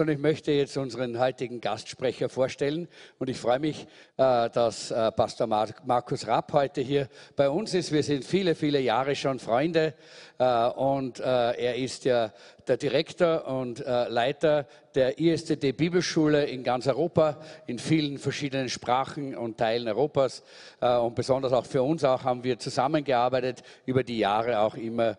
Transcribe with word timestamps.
sondern 0.00 0.16
ich 0.16 0.22
möchte 0.22 0.50
jetzt 0.50 0.78
unseren 0.78 1.18
heutigen 1.18 1.60
Gastsprecher 1.60 2.30
vorstellen. 2.30 2.88
Und 3.18 3.28
ich 3.28 3.36
freue 3.36 3.58
mich, 3.58 3.86
äh, 4.16 4.48
dass 4.48 4.90
äh, 4.90 5.12
Pastor 5.12 5.46
Markus 5.46 6.26
Rapp 6.26 6.54
heute 6.54 6.80
hier 6.80 7.06
bei 7.36 7.50
uns 7.50 7.74
ist. 7.74 7.92
Wir 7.92 8.02
sind 8.02 8.24
viele, 8.24 8.54
viele 8.54 8.80
Jahre 8.80 9.14
schon 9.14 9.38
Freunde 9.38 9.92
und 10.40 11.20
er 11.20 11.76
ist 11.76 12.06
ja 12.06 12.32
der 12.66 12.78
Direktor 12.78 13.46
und 13.46 13.80
Leiter 13.80 14.66
der 14.94 15.20
ISTD 15.20 15.72
Bibelschule 15.72 16.46
in 16.46 16.64
ganz 16.64 16.86
Europa, 16.86 17.36
in 17.66 17.78
vielen 17.78 18.18
verschiedenen 18.18 18.68
Sprachen 18.68 19.36
und 19.36 19.58
Teilen 19.58 19.86
Europas. 19.86 20.42
Und 20.80 21.14
besonders 21.14 21.52
auch 21.52 21.66
für 21.66 21.82
uns 21.82 22.04
auch 22.04 22.24
haben 22.24 22.42
wir 22.42 22.58
zusammengearbeitet 22.58 23.62
über 23.86 24.02
die 24.02 24.18
Jahre 24.18 24.60
auch 24.60 24.76
immer 24.76 25.16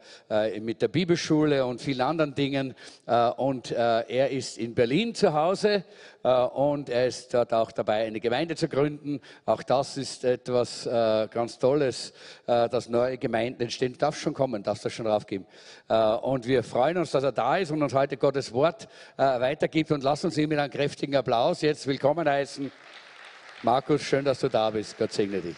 mit 0.60 0.82
der 0.82 0.88
Bibelschule 0.88 1.66
und 1.66 1.82
vielen 1.82 2.02
anderen 2.02 2.34
Dingen. 2.34 2.74
Und 3.38 3.72
er 3.72 4.30
ist 4.32 4.58
in 4.58 4.74
Berlin 4.74 5.13
zu 5.13 5.34
Hause 5.34 5.85
und 6.24 6.90
er 6.90 7.08
ist 7.08 7.34
dort 7.34 7.54
auch 7.54 7.72
dabei, 7.72 8.06
eine 8.06 8.20
Gemeinde 8.20 8.56
zu 8.56 8.68
gründen. 8.68 9.20
Auch 9.46 9.64
das 9.64 9.98
ist 9.98 10.24
etwas 10.24 10.88
ganz 11.32 11.58
Tolles, 11.58 12.14
dass 12.46 12.90
neue 12.90 13.18
Gemeinden 13.18 13.62
entstehen. 13.64 13.94
Du 13.94 14.00
darfst 14.00 14.22
schon 14.22 14.34
kommen, 14.34 14.64
darfst 14.64 14.86
du 14.86 14.90
schon 14.90 15.06
draufgeben. 15.06 15.48
Und 16.22 16.46
wir 16.46 16.64
freuen 16.64 16.98
uns, 16.98 17.12
dass 17.12 17.24
er 17.24 17.32
da 17.32 17.58
ist 17.58 17.72
und 17.72 17.82
uns 17.82 17.94
heute 17.94 18.18
Gottes 18.18 18.54
Wort 18.54 18.88
weitergibt. 19.18 19.91
Und 19.91 20.04
lass 20.04 20.24
uns 20.24 20.38
ihm 20.38 20.50
mit 20.50 20.60
einem 20.60 20.72
kräftigen 20.72 21.16
Applaus 21.16 21.62
jetzt 21.62 21.88
willkommen 21.88 22.30
heißen. 22.30 22.72
Markus, 23.63 24.02
schön, 24.02 24.26
dass 24.26 24.40
du 24.40 24.50
da 24.50 24.70
bist. 24.70 24.98
Gott 24.98 25.12
segne 25.12 25.40
dich. 25.40 25.56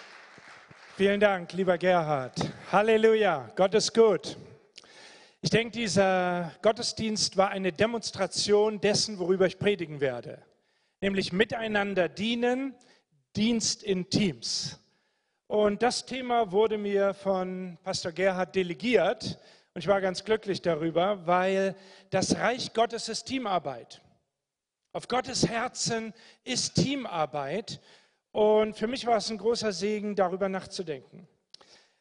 Vielen 0.95 1.19
Dank, 1.19 1.53
lieber 1.53 1.77
Gerhard. 1.77 2.35
Halleluja, 2.71 3.49
Gott 3.55 3.73
ist 3.73 3.93
gut. 3.93 4.37
Ich 5.41 5.49
denke, 5.49 5.71
dieser 5.71 6.51
Gottesdienst 6.61 7.35
war 7.35 7.49
eine 7.49 7.73
Demonstration 7.73 8.79
dessen, 8.79 9.19
worüber 9.19 9.45
ich 9.45 9.59
predigen 9.59 9.99
werde, 9.99 10.37
nämlich 11.03 11.33
miteinander 11.33 12.07
dienen, 12.07 12.73
Dienst 13.35 13.83
in 13.83 14.09
Teams. 14.09 14.79
Und 15.47 15.83
das 15.83 16.05
Thema 16.05 16.53
wurde 16.53 16.77
mir 16.77 17.13
von 17.13 17.77
Pastor 17.83 18.13
Gerhard 18.13 18.55
delegiert 18.55 19.37
und 19.73 19.81
ich 19.81 19.87
war 19.87 19.99
ganz 19.99 20.23
glücklich 20.23 20.61
darüber, 20.61 21.27
weil 21.27 21.75
das 22.09 22.37
Reich 22.37 22.73
Gottes 22.73 23.09
ist 23.09 23.25
Teamarbeit. 23.25 24.01
Auf 24.93 25.09
Gottes 25.09 25.45
Herzen 25.45 26.13
ist 26.45 26.75
Teamarbeit 26.75 27.81
und 28.31 28.77
für 28.77 28.87
mich 28.87 29.05
war 29.05 29.17
es 29.17 29.29
ein 29.29 29.37
großer 29.37 29.73
Segen, 29.73 30.15
darüber 30.15 30.47
nachzudenken. 30.47 31.27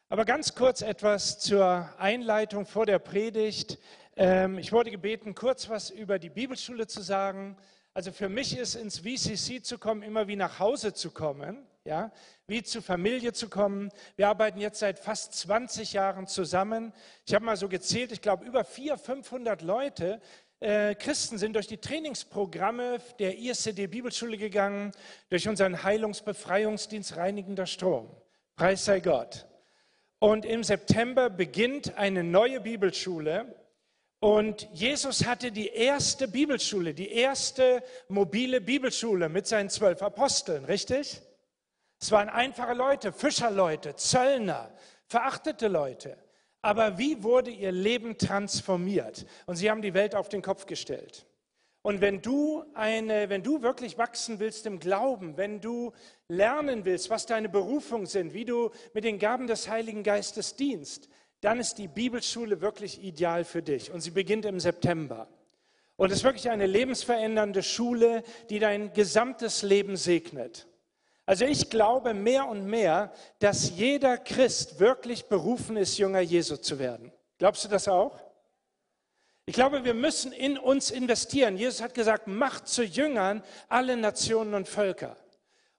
Aber 0.07 0.23
ganz 0.23 0.55
kurz 0.55 0.81
etwas 0.81 1.39
zur 1.39 1.89
Einleitung 1.97 2.65
vor 2.65 2.85
der 2.85 2.99
Predigt. 2.99 3.79
Ähm, 4.15 4.59
ich 4.59 4.71
wurde 4.71 4.91
gebeten, 4.91 5.35
kurz 5.35 5.67
was 5.67 5.89
über 5.89 6.19
die 6.19 6.29
Bibelschule 6.29 6.87
zu 6.87 7.01
sagen. 7.01 7.57
Also 7.95 8.11
für 8.11 8.27
mich 8.27 8.57
ist 8.57 8.73
ins 8.73 8.99
VCC 8.99 9.61
zu 9.61 9.77
kommen 9.77 10.01
immer 10.01 10.27
wie 10.27 10.35
nach 10.35 10.57
Hause 10.57 10.93
zu 10.93 11.11
kommen, 11.11 11.63
ja, 11.85 12.11
wie 12.47 12.63
zur 12.63 12.81
Familie 12.81 13.33
zu 13.33 13.49
kommen. 13.49 13.91
Wir 14.15 14.29
arbeiten 14.29 14.59
jetzt 14.59 14.79
seit 14.79 14.97
fast 14.97 15.35
20 15.35 15.93
Jahren 15.93 16.25
zusammen. 16.25 16.91
Ich 17.27 17.35
habe 17.35 17.45
mal 17.45 17.55
so 17.55 17.69
gezählt, 17.69 18.11
ich 18.11 18.21
glaube 18.21 18.45
über 18.45 18.63
400, 18.63 18.99
500 18.99 19.61
Leute, 19.61 20.19
äh, 20.59 20.95
Christen 20.95 21.37
sind 21.37 21.53
durch 21.53 21.67
die 21.67 21.77
Trainingsprogramme 21.77 22.99
der 23.19 23.37
ISCD 23.37 23.85
Bibelschule 23.85 24.37
gegangen, 24.37 24.91
durch 25.29 25.47
unseren 25.47 25.83
Heilungsbefreiungsdienst 25.83 27.15
Reinigender 27.17 27.67
Strom. 27.67 28.09
Preis 28.55 28.85
sei 28.85 29.01
Gott. 29.01 29.45
Und 30.17 30.45
im 30.45 30.63
September 30.63 31.29
beginnt 31.29 31.95
eine 31.97 32.23
neue 32.23 32.61
Bibelschule. 32.61 33.53
Und 34.23 34.69
Jesus 34.71 35.25
hatte 35.25 35.51
die 35.51 35.67
erste 35.67 36.29
Bibelschule, 36.29 36.93
die 36.93 37.11
erste 37.11 37.83
mobile 38.07 38.61
Bibelschule 38.61 39.27
mit 39.27 39.47
seinen 39.47 39.69
zwölf 39.69 40.01
Aposteln, 40.01 40.63
richtig? 40.63 41.21
Es 41.99 42.09
waren 42.09 42.29
einfache 42.29 42.73
Leute, 42.73 43.11
Fischerleute, 43.11 43.97
Zöllner, 43.97 44.71
verachtete 45.07 45.67
Leute. 45.67 46.15
Aber 46.61 46.97
wie 46.97 47.21
wurde 47.21 47.51
ihr 47.51 47.73
Leben 47.73 48.17
transformiert? 48.17 49.25
Und 49.45 49.57
sie 49.57 49.69
haben 49.69 49.81
die 49.81 49.93
Welt 49.93 50.15
auf 50.15 50.29
den 50.29 50.41
Kopf 50.41 50.67
gestellt. 50.67 51.25
Und 51.81 51.99
wenn 51.99 52.21
du, 52.21 52.63
eine, 52.75 53.27
wenn 53.27 53.43
du 53.43 53.61
wirklich 53.61 53.97
wachsen 53.97 54.39
willst 54.39 54.65
im 54.65 54.79
Glauben, 54.79 55.35
wenn 55.35 55.59
du 55.59 55.91
lernen 56.29 56.85
willst, 56.85 57.09
was 57.09 57.25
deine 57.25 57.49
Berufung 57.49 58.05
sind, 58.05 58.33
wie 58.33 58.45
du 58.45 58.71
mit 58.93 59.03
den 59.03 59.19
Gaben 59.19 59.47
des 59.47 59.67
Heiligen 59.67 60.01
Geistes 60.01 60.55
dienst, 60.55 61.09
dann 61.43 61.59
ist 61.59 61.77
die 61.77 61.89
Bibelschule 61.89 62.61
wirklich 62.61 63.03
ideal 63.03 63.43
für 63.43 63.61
dich. 63.61 63.91
Und 63.91 63.99
sie 63.99 64.11
beginnt 64.11 64.45
im 64.45 64.59
September. 64.59 65.27
Und 65.97 66.09
es 66.09 66.19
ist 66.19 66.23
wirklich 66.23 66.49
eine 66.49 66.65
lebensverändernde 66.65 67.63
Schule, 67.63 68.23
die 68.49 68.59
dein 68.59 68.93
gesamtes 68.93 69.61
Leben 69.61 69.97
segnet. 69.97 70.67
Also 71.25 71.45
ich 71.45 71.69
glaube 71.69 72.13
mehr 72.13 72.47
und 72.47 72.65
mehr, 72.65 73.11
dass 73.39 73.71
jeder 73.71 74.17
Christ 74.17 74.79
wirklich 74.79 75.25
berufen 75.25 75.75
ist, 75.77 75.97
Jünger 75.97 76.21
Jesu 76.21 76.57
zu 76.57 76.79
werden. 76.79 77.11
Glaubst 77.37 77.63
du 77.65 77.67
das 77.67 77.87
auch? 77.87 78.19
Ich 79.45 79.53
glaube, 79.53 79.83
wir 79.83 79.93
müssen 79.93 80.31
in 80.31 80.57
uns 80.57 80.91
investieren. 80.91 81.57
Jesus 81.57 81.81
hat 81.81 81.93
gesagt, 81.93 82.27
macht 82.27 82.69
zu 82.69 82.83
Jüngern 82.83 83.43
alle 83.67 83.97
Nationen 83.97 84.53
und 84.53 84.69
Völker. 84.69 85.17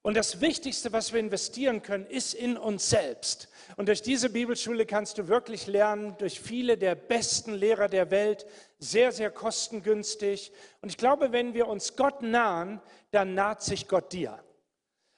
Und 0.04 0.18
das 0.18 0.42
Wichtigste, 0.42 0.92
was 0.92 1.14
wir 1.14 1.20
investieren 1.20 1.80
können, 1.80 2.06
ist 2.06 2.34
in 2.34 2.58
uns 2.58 2.90
selbst. 2.90 3.48
Und 3.78 3.88
durch 3.88 4.02
diese 4.02 4.28
Bibelschule 4.28 4.84
kannst 4.84 5.16
du 5.16 5.28
wirklich 5.28 5.66
lernen, 5.66 6.14
durch 6.18 6.40
viele 6.40 6.76
der 6.76 6.94
besten 6.94 7.54
Lehrer 7.54 7.88
der 7.88 8.10
Welt, 8.10 8.44
sehr, 8.78 9.12
sehr 9.12 9.30
kostengünstig. 9.30 10.52
Und 10.82 10.90
ich 10.90 10.98
glaube, 10.98 11.32
wenn 11.32 11.54
wir 11.54 11.68
uns 11.68 11.96
Gott 11.96 12.20
nahen, 12.20 12.82
dann 13.12 13.32
naht 13.32 13.62
sich 13.62 13.88
Gott 13.88 14.12
dir. 14.12 14.38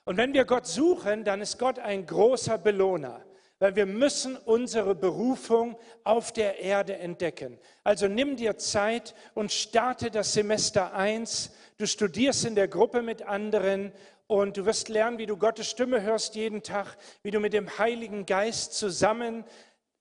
Und 0.04 0.18
wenn 0.18 0.32
wir 0.32 0.44
Gott 0.44 0.68
suchen, 0.68 1.24
dann 1.24 1.40
ist 1.40 1.58
Gott 1.58 1.80
ein 1.80 2.06
großer 2.06 2.56
Belohner 2.56 3.26
weil 3.58 3.74
wir 3.74 3.86
müssen 3.86 4.36
unsere 4.36 4.94
Berufung 4.94 5.78
auf 6.04 6.32
der 6.32 6.60
Erde 6.60 6.98
entdecken. 6.98 7.58
Also 7.84 8.06
nimm 8.06 8.36
dir 8.36 8.58
Zeit 8.58 9.14
und 9.34 9.50
starte 9.50 10.10
das 10.10 10.34
Semester 10.34 10.92
1. 10.92 11.52
Du 11.78 11.86
studierst 11.86 12.44
in 12.44 12.54
der 12.54 12.68
Gruppe 12.68 13.00
mit 13.00 13.22
anderen 13.22 13.92
und 14.26 14.56
du 14.56 14.66
wirst 14.66 14.88
lernen, 14.88 15.18
wie 15.18 15.26
du 15.26 15.36
Gottes 15.36 15.70
Stimme 15.70 16.02
hörst 16.02 16.34
jeden 16.34 16.62
Tag, 16.62 16.96
wie 17.22 17.30
du 17.30 17.40
mit 17.40 17.52
dem 17.52 17.78
Heiligen 17.78 18.26
Geist 18.26 18.74
zusammen 18.74 19.44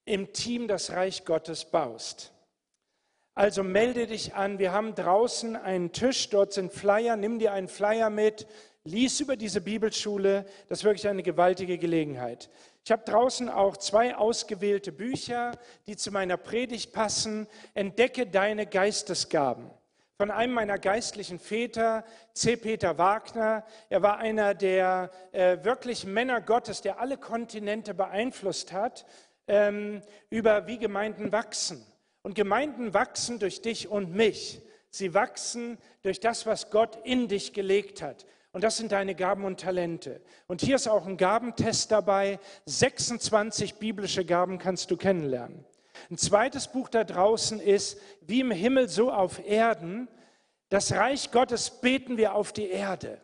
im 0.05 0.33
Team 0.33 0.67
das 0.67 0.91
Reich 0.91 1.25
Gottes 1.25 1.65
baust. 1.65 2.31
Also 3.33 3.63
melde 3.63 4.07
dich 4.07 4.33
an. 4.33 4.59
Wir 4.59 4.71
haben 4.71 4.95
draußen 4.95 5.55
einen 5.55 5.91
Tisch, 5.91 6.29
dort 6.29 6.53
sind 6.53 6.71
Flyer. 6.71 7.17
Nimm 7.17 7.37
dir 7.37 7.51
einen 7.51 7.67
Flyer 7.67 8.09
mit. 8.09 8.47
Lies 8.85 9.19
über 9.19 9.35
diese 9.35 9.61
Bibelschule. 9.61 10.45
Das 10.69 10.79
ist 10.79 10.83
wirklich 10.85 11.07
eine 11.07 11.23
gewaltige 11.23 11.77
Gelegenheit. 11.77 12.49
Ich 12.85 12.91
habe 12.91 13.03
draußen 13.03 13.49
auch 13.49 13.77
zwei 13.77 14.15
ausgewählte 14.15 14.91
Bücher, 14.91 15.57
die 15.87 15.97
zu 15.97 16.11
meiner 16.11 16.37
Predigt 16.37 16.93
passen. 16.93 17.47
Entdecke 17.73 18.25
deine 18.25 18.67
Geistesgaben. 18.67 19.69
Von 20.17 20.31
einem 20.31 20.53
meiner 20.53 20.79
geistlichen 20.79 21.39
Väter, 21.39 22.05
C. 22.33 22.55
Peter 22.55 22.97
Wagner. 22.97 23.65
Er 23.89 24.01
war 24.01 24.17
einer 24.17 24.53
der 24.53 25.11
äh, 25.33 25.57
wirklich 25.63 26.05
Männer 26.05 26.39
Gottes, 26.39 26.81
der 26.81 27.01
alle 27.01 27.17
Kontinente 27.17 27.93
beeinflusst 27.93 28.71
hat, 28.71 29.05
ähm, 29.49 30.01
über 30.29 30.67
wie 30.67 30.77
Gemeinden 30.77 31.33
wachsen. 31.33 31.85
Und 32.21 32.33
Gemeinden 32.33 32.93
wachsen 32.93 33.39
durch 33.39 33.61
dich 33.61 33.89
und 33.89 34.15
mich. 34.15 34.61
Sie 34.89 35.13
wachsen 35.13 35.77
durch 36.01 36.21
das, 36.21 36.45
was 36.45 36.69
Gott 36.69 36.97
in 37.03 37.27
dich 37.27 37.51
gelegt 37.51 38.01
hat. 38.01 38.25
Und 38.53 38.63
das 38.63 38.77
sind 38.77 38.93
deine 38.93 39.15
Gaben 39.15 39.43
und 39.43 39.59
Talente. 39.59 40.21
Und 40.47 40.61
hier 40.61 40.77
ist 40.77 40.87
auch 40.87 41.05
ein 41.05 41.17
Gabentest 41.17 41.91
dabei. 41.91 42.39
26 42.67 43.75
biblische 43.75 44.23
Gaben 44.23 44.59
kannst 44.59 44.89
du 44.91 44.95
kennenlernen. 44.95 45.65
Ein 46.09 46.17
zweites 46.17 46.67
Buch 46.67 46.89
da 46.89 47.03
draußen 47.03 47.59
ist, 47.59 47.99
wie 48.21 48.41
im 48.41 48.51
Himmel 48.51 48.89
so 48.89 49.11
auf 49.11 49.45
Erden. 49.45 50.07
Das 50.69 50.93
Reich 50.93 51.31
Gottes 51.31 51.69
beten 51.69 52.17
wir 52.17 52.35
auf 52.35 52.53
die 52.53 52.69
Erde. 52.69 53.21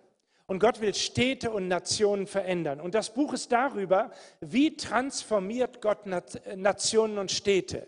Und 0.48 0.60
Gott 0.60 0.82
will 0.82 0.94
Städte 0.94 1.52
und 1.52 1.68
Nationen 1.70 2.28
verändern. 2.28 2.82
Und 2.82 2.94
das 2.94 3.14
Buch 3.14 3.34
ist 3.34 3.52
darüber, 3.52 4.12
wie 4.42 4.76
transformiert 4.76 5.82
Gott 5.82 6.06
Nationen 6.06 7.18
und 7.18 7.32
Städte. 7.32 7.88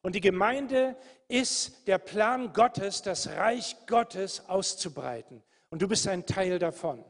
Und 0.00 0.14
die 0.14 0.20
Gemeinde 0.20 0.96
ist 1.28 1.86
der 1.86 1.98
Plan 1.98 2.52
Gottes, 2.54 3.02
das 3.02 3.28
Reich 3.28 3.76
Gottes 3.86 4.48
auszubreiten. 4.48 5.42
Und 5.68 5.82
du 5.82 5.88
bist 5.88 6.08
ein 6.08 6.24
Teil 6.24 6.58
davon. 6.58 7.04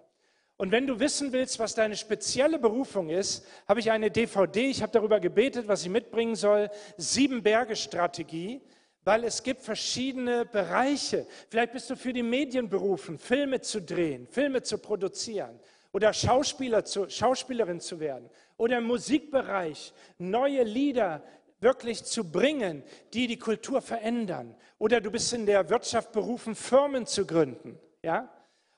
Und 0.59 0.73
wenn 0.73 0.89
du 0.89 0.99
wissen 0.99 1.33
willst, 1.33 1.61
was 1.61 1.77
deine 1.77 1.97
spezielle 1.97 2.59
Berufung 2.59 3.11
ist, 3.11 3.47
habe 3.69 3.79
ich 3.79 3.93
eine 3.93 4.11
DVD, 4.11 4.69
ich 4.69 4.83
habe 4.83 4.91
darüber 4.91 5.21
gebetet, 5.21 5.69
was 5.69 5.85
ich 5.85 5.89
mitbringen 5.89 6.35
soll, 6.35 6.69
sieben 6.97 7.45
Berge 7.45 7.77
Strategie, 7.77 8.61
weil 9.05 9.23
es 9.23 9.45
gibt 9.45 9.63
verschiedene 9.63 10.45
Bereiche. 10.45 11.29
Vielleicht 11.49 11.73
bist 11.73 11.89
du 11.89 11.95
für 11.95 12.13
die 12.13 12.25
Medien 12.25 12.69
berufen, 12.69 13.19
Filme 13.19 13.61
zu 13.61 13.81
drehen, 13.81 14.27
Filme 14.27 14.61
zu 14.63 14.79
produzieren 14.79 15.61
oder 15.93 16.13
Schauspieler 16.13 16.85
zu, 16.85 17.09
Schauspielerin 17.09 17.81
zu 17.81 18.01
werden 18.01 18.29
oder 18.57 18.79
im 18.79 18.85
Musikbereich 18.85 19.95
neue 20.19 20.65
Lieder 20.65 21.23
wirklich 21.61 22.03
zu 22.03 22.31
bringen, 22.31 22.83
die 23.15 23.29
die 23.29 23.39
Kultur 23.39 23.81
verändern. 23.81 24.57
Oder 24.79 25.01
du 25.01 25.13
bist 25.13 25.33
in 25.33 25.47
der 25.47 25.71
Wirtschaft 25.71 26.11
berufen, 26.11 26.57
Firmen 26.57 27.07
zu 27.07 27.25
gründen. 27.27 27.79
Ja? 28.03 28.29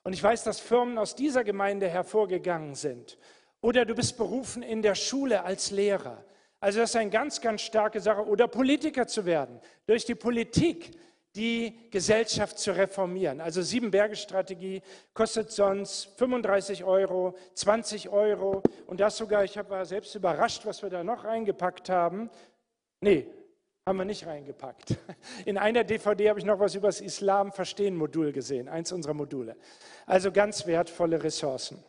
Und 0.02 0.12
ich 0.12 0.22
weiß, 0.22 0.44
dass 0.44 0.60
Firmen 0.60 0.98
aus 0.98 1.14
dieser 1.14 1.44
Gemeinde 1.44 1.88
hervorgegangen 1.88 2.74
sind. 2.74 3.18
Oder 3.60 3.84
du 3.84 3.94
bist 3.94 4.16
berufen 4.16 4.62
in 4.62 4.82
der 4.82 4.94
Schule 4.94 5.44
als 5.44 5.70
Lehrer. 5.70 6.24
Also 6.60 6.80
das 6.80 6.90
ist 6.90 6.96
eine 6.96 7.10
ganz, 7.10 7.40
ganz 7.40 7.62
starke 7.62 8.00
Sache. 8.00 8.26
Oder 8.26 8.48
Politiker 8.48 9.06
zu 9.06 9.26
werden. 9.26 9.60
Durch 9.86 10.04
die 10.04 10.14
Politik 10.14 10.92
die 11.36 11.88
Gesellschaft 11.90 12.58
zu 12.58 12.72
reformieren. 12.72 13.40
Also 13.40 13.62
Sieben-Berge-Strategie 13.62 14.82
kostet 15.14 15.52
sonst 15.52 16.18
35 16.18 16.82
Euro, 16.84 17.36
20 17.54 18.08
Euro 18.08 18.62
und 18.86 18.98
das 18.98 19.16
sogar, 19.16 19.44
ich 19.44 19.56
war 19.56 19.84
selbst 19.84 20.14
überrascht, 20.14 20.66
was 20.66 20.82
wir 20.82 20.90
da 20.90 21.04
noch 21.04 21.24
reingepackt 21.24 21.88
haben. 21.88 22.30
Nee, 23.00 23.28
haben 23.90 23.98
wir 23.98 24.04
nicht 24.04 24.24
reingepackt. 24.24 24.96
In 25.44 25.58
einer 25.58 25.82
DVD 25.82 26.28
habe 26.28 26.38
ich 26.38 26.46
noch 26.46 26.60
was 26.60 26.76
über 26.76 26.86
das 26.86 27.00
Islam-Verstehen-Modul 27.00 28.30
gesehen, 28.30 28.68
eins 28.68 28.92
unserer 28.92 29.14
Module. 29.14 29.56
Also 30.06 30.30
ganz 30.30 30.64
wertvolle 30.64 31.24
Ressourcen. 31.24 31.82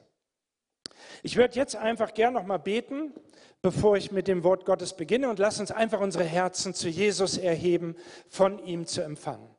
Ich 1.21 1.38
würde 1.38 1.56
jetzt 1.56 1.75
einfach 1.75 2.15
gern 2.15 2.33
noch 2.33 2.45
mal 2.48 2.57
beten, 2.57 3.13
bevor 3.62 3.98
ich 3.98 4.12
mit 4.12 4.27
dem 4.27 4.44
Wort 4.44 4.65
Gottes 4.65 4.95
beginne 4.95 5.30
und 5.30 5.38
lass 5.38 5.59
uns 5.59 5.69
einfach 5.69 6.00
unsere 6.00 6.24
Herzen 6.24 6.74
zu 6.74 6.89
Jesus 6.89 7.38
erheben, 7.38 7.95
von 8.30 8.57
ihm 8.65 8.88
zu 8.88 9.03
empfangen. 9.03 9.56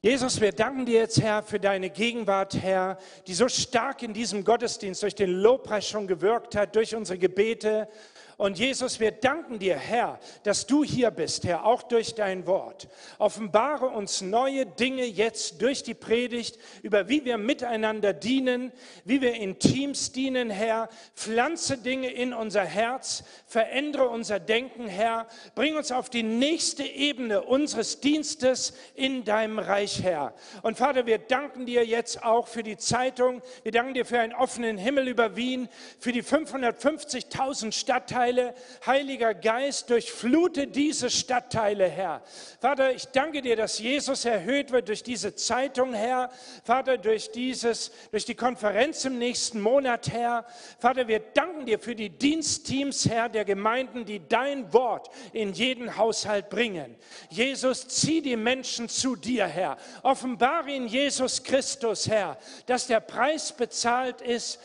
Jesus, 0.00 0.40
wir 0.40 0.52
danken 0.52 0.86
dir 0.86 1.00
jetzt, 1.00 1.20
Herr, 1.20 1.42
für 1.42 1.60
deine 1.60 1.90
Gegenwart, 1.90 2.54
Herr, 2.54 2.96
die 3.26 3.34
so 3.34 3.48
stark 3.48 4.02
in 4.02 4.14
diesem 4.14 4.44
Gottesdienst 4.44 5.02
durch 5.02 5.14
den 5.14 5.30
Lobpreis 5.30 5.86
schon 5.86 6.06
gewirkt 6.06 6.56
hat, 6.56 6.74
durch 6.74 6.94
unsere 6.94 7.18
Gebete 7.18 7.88
und 8.36 8.58
Jesus, 8.58 8.98
wir 8.98 9.12
danken 9.12 9.60
dir, 9.60 9.76
Herr, 9.76 10.18
dass 10.42 10.66
du 10.66 10.82
hier 10.82 11.12
bist, 11.12 11.44
Herr, 11.44 11.64
auch 11.64 11.84
durch 11.84 12.14
dein 12.14 12.46
Wort. 12.46 12.88
Offenbare 13.18 13.86
uns 13.86 14.22
neue 14.22 14.66
Dinge 14.66 15.04
jetzt 15.04 15.62
durch 15.62 15.84
die 15.84 15.94
Predigt, 15.94 16.58
über 16.82 17.08
wie 17.08 17.24
wir 17.24 17.38
miteinander 17.38 18.12
dienen, 18.12 18.72
wie 19.04 19.20
wir 19.20 19.34
in 19.34 19.60
Teams 19.60 20.10
dienen, 20.10 20.50
Herr. 20.50 20.88
Pflanze 21.14 21.78
Dinge 21.78 22.10
in 22.10 22.34
unser 22.34 22.64
Herz, 22.64 23.22
verändere 23.46 24.08
unser 24.08 24.40
Denken, 24.40 24.88
Herr. 24.88 25.28
Bring 25.54 25.76
uns 25.76 25.92
auf 25.92 26.10
die 26.10 26.24
nächste 26.24 26.82
Ebene 26.82 27.42
unseres 27.42 28.00
Dienstes 28.00 28.74
in 28.96 29.24
deinem 29.24 29.60
Reich, 29.60 30.02
Herr. 30.02 30.34
Und 30.62 30.76
Vater, 30.76 31.06
wir 31.06 31.18
danken 31.18 31.66
dir 31.66 31.86
jetzt 31.86 32.24
auch 32.24 32.48
für 32.48 32.64
die 32.64 32.78
Zeitung. 32.78 33.42
Wir 33.62 33.70
danken 33.70 33.94
dir 33.94 34.04
für 34.04 34.18
einen 34.18 34.34
offenen 34.34 34.76
Himmel 34.76 35.06
über 35.06 35.36
Wien, 35.36 35.68
für 36.00 36.10
die 36.10 36.24
550.000 36.24 37.70
Stadtteile 37.70 38.23
Stadtteile. 38.24 38.54
Heiliger 38.86 39.34
Geist, 39.34 39.90
durchflute 39.90 40.66
diese 40.66 41.10
Stadtteile, 41.10 41.88
Herr. 41.88 42.22
Vater, 42.60 42.92
ich 42.94 43.06
danke 43.06 43.42
dir, 43.42 43.56
dass 43.56 43.78
Jesus 43.78 44.24
erhöht 44.24 44.72
wird 44.72 44.88
durch 44.88 45.02
diese 45.02 45.34
Zeitung, 45.34 45.92
Herr. 45.92 46.30
Vater, 46.64 46.96
durch 46.98 47.30
dieses, 47.30 47.90
durch 48.10 48.24
die 48.24 48.34
Konferenz 48.34 49.04
im 49.04 49.18
nächsten 49.18 49.60
Monat, 49.60 50.10
Herr. 50.10 50.46
Vater, 50.78 51.08
wir 51.08 51.20
danken 51.20 51.66
dir 51.66 51.78
für 51.78 51.94
die 51.94 52.10
Dienstteams, 52.10 53.08
Herr, 53.08 53.28
der 53.28 53.44
Gemeinden, 53.44 54.04
die 54.04 54.26
dein 54.26 54.72
Wort 54.72 55.10
in 55.32 55.52
jeden 55.52 55.96
Haushalt 55.96 56.48
bringen. 56.48 56.96
Jesus, 57.30 57.88
zieh 57.88 58.22
die 58.22 58.36
Menschen 58.36 58.88
zu 58.88 59.16
dir, 59.16 59.46
Herr. 59.46 59.76
Offenbare 60.02 60.72
in 60.72 60.86
Jesus 60.86 61.42
Christus, 61.42 62.08
Herr, 62.08 62.38
dass 62.66 62.86
der 62.86 63.00
Preis 63.00 63.52
bezahlt 63.52 64.20
ist, 64.20 64.58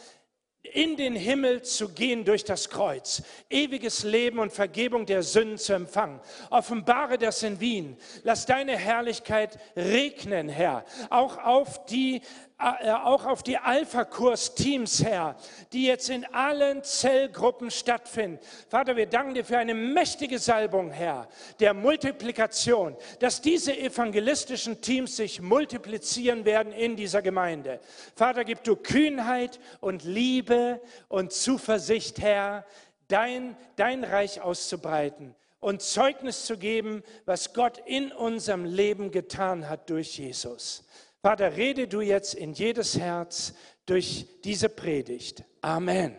in 0.62 0.98
den 0.98 1.16
Himmel 1.16 1.62
zu 1.62 1.90
gehen 1.90 2.26
durch 2.26 2.44
das 2.44 2.70
Kreuz, 2.70 3.24
ewiges 3.50 4.04
Leben 4.04 4.40
und 4.40 4.52
Vergebung 4.52 5.06
der 5.06 5.24
Sünden 5.24 5.58
zu 5.58 5.74
empfangen. 5.74 6.20
Offenbare 6.50 7.18
das 7.18 7.44
in 7.44 7.60
Wien. 7.60 7.98
Lass 8.24 8.46
deine 8.46 8.78
Herrlichkeit 8.78 9.58
regnen, 9.76 10.50
Herr, 10.50 10.86
auch 11.10 11.38
auf 11.38 11.86
die 11.86 12.22
auch 12.60 13.26
auf 13.26 13.42
die 13.42 13.58
Alpha-Kurs-Teams, 13.58 15.04
Herr, 15.04 15.38
die 15.72 15.86
jetzt 15.86 16.10
in 16.10 16.26
allen 16.26 16.84
Zellgruppen 16.84 17.72
stattfinden. 17.72 18.40
Vater, 18.68 18.98
wir 18.98 19.06
danken 19.06 19.34
dir 19.34 19.46
für 19.46 19.58
eine 19.58 19.74
mächtige 19.74 20.40
Salbung, 20.40 20.92
Herr, 20.92 21.30
der 21.60 21.74
Multiplikation, 21.74 22.98
dass 23.20 23.42
diese 23.42 23.78
evangelistischen 23.78 24.82
Teams 24.82 25.16
sich 25.16 25.42
multiplizieren 25.42 26.44
werden 26.44 26.74
in 26.74 26.98
dieser 26.98 27.22
Gemeinde. 27.22 27.80
Vater, 28.16 28.44
gib 28.44 28.64
du 28.64 28.76
Kühnheit 28.76 29.60
und 29.80 30.04
Liebe 30.04 30.82
und 31.08 31.32
Zuversicht, 31.32 32.20
Herr, 32.20 32.66
dein, 33.08 33.56
dein 33.78 34.04
Reich 34.04 34.42
auszubreiten 34.42 35.34
und 35.62 35.82
Zeugnis 35.82 36.46
zu 36.46 36.58
geben, 36.58 37.04
was 37.26 37.54
Gott 37.54 37.82
in 37.86 38.12
unserem 38.12 38.66
Leben 38.66 39.12
getan 39.12 39.70
hat 39.70 39.90
durch 39.90 40.18
Jesus. 40.18 40.84
Vater, 41.22 41.58
rede 41.58 41.88
du 41.88 42.02
jetzt 42.02 42.34
in 42.34 42.54
jedes 42.54 42.98
Herz 42.98 43.54
durch 43.86 44.42
diese 44.44 44.70
Predigt. 44.70 45.44
Amen. 45.62 46.16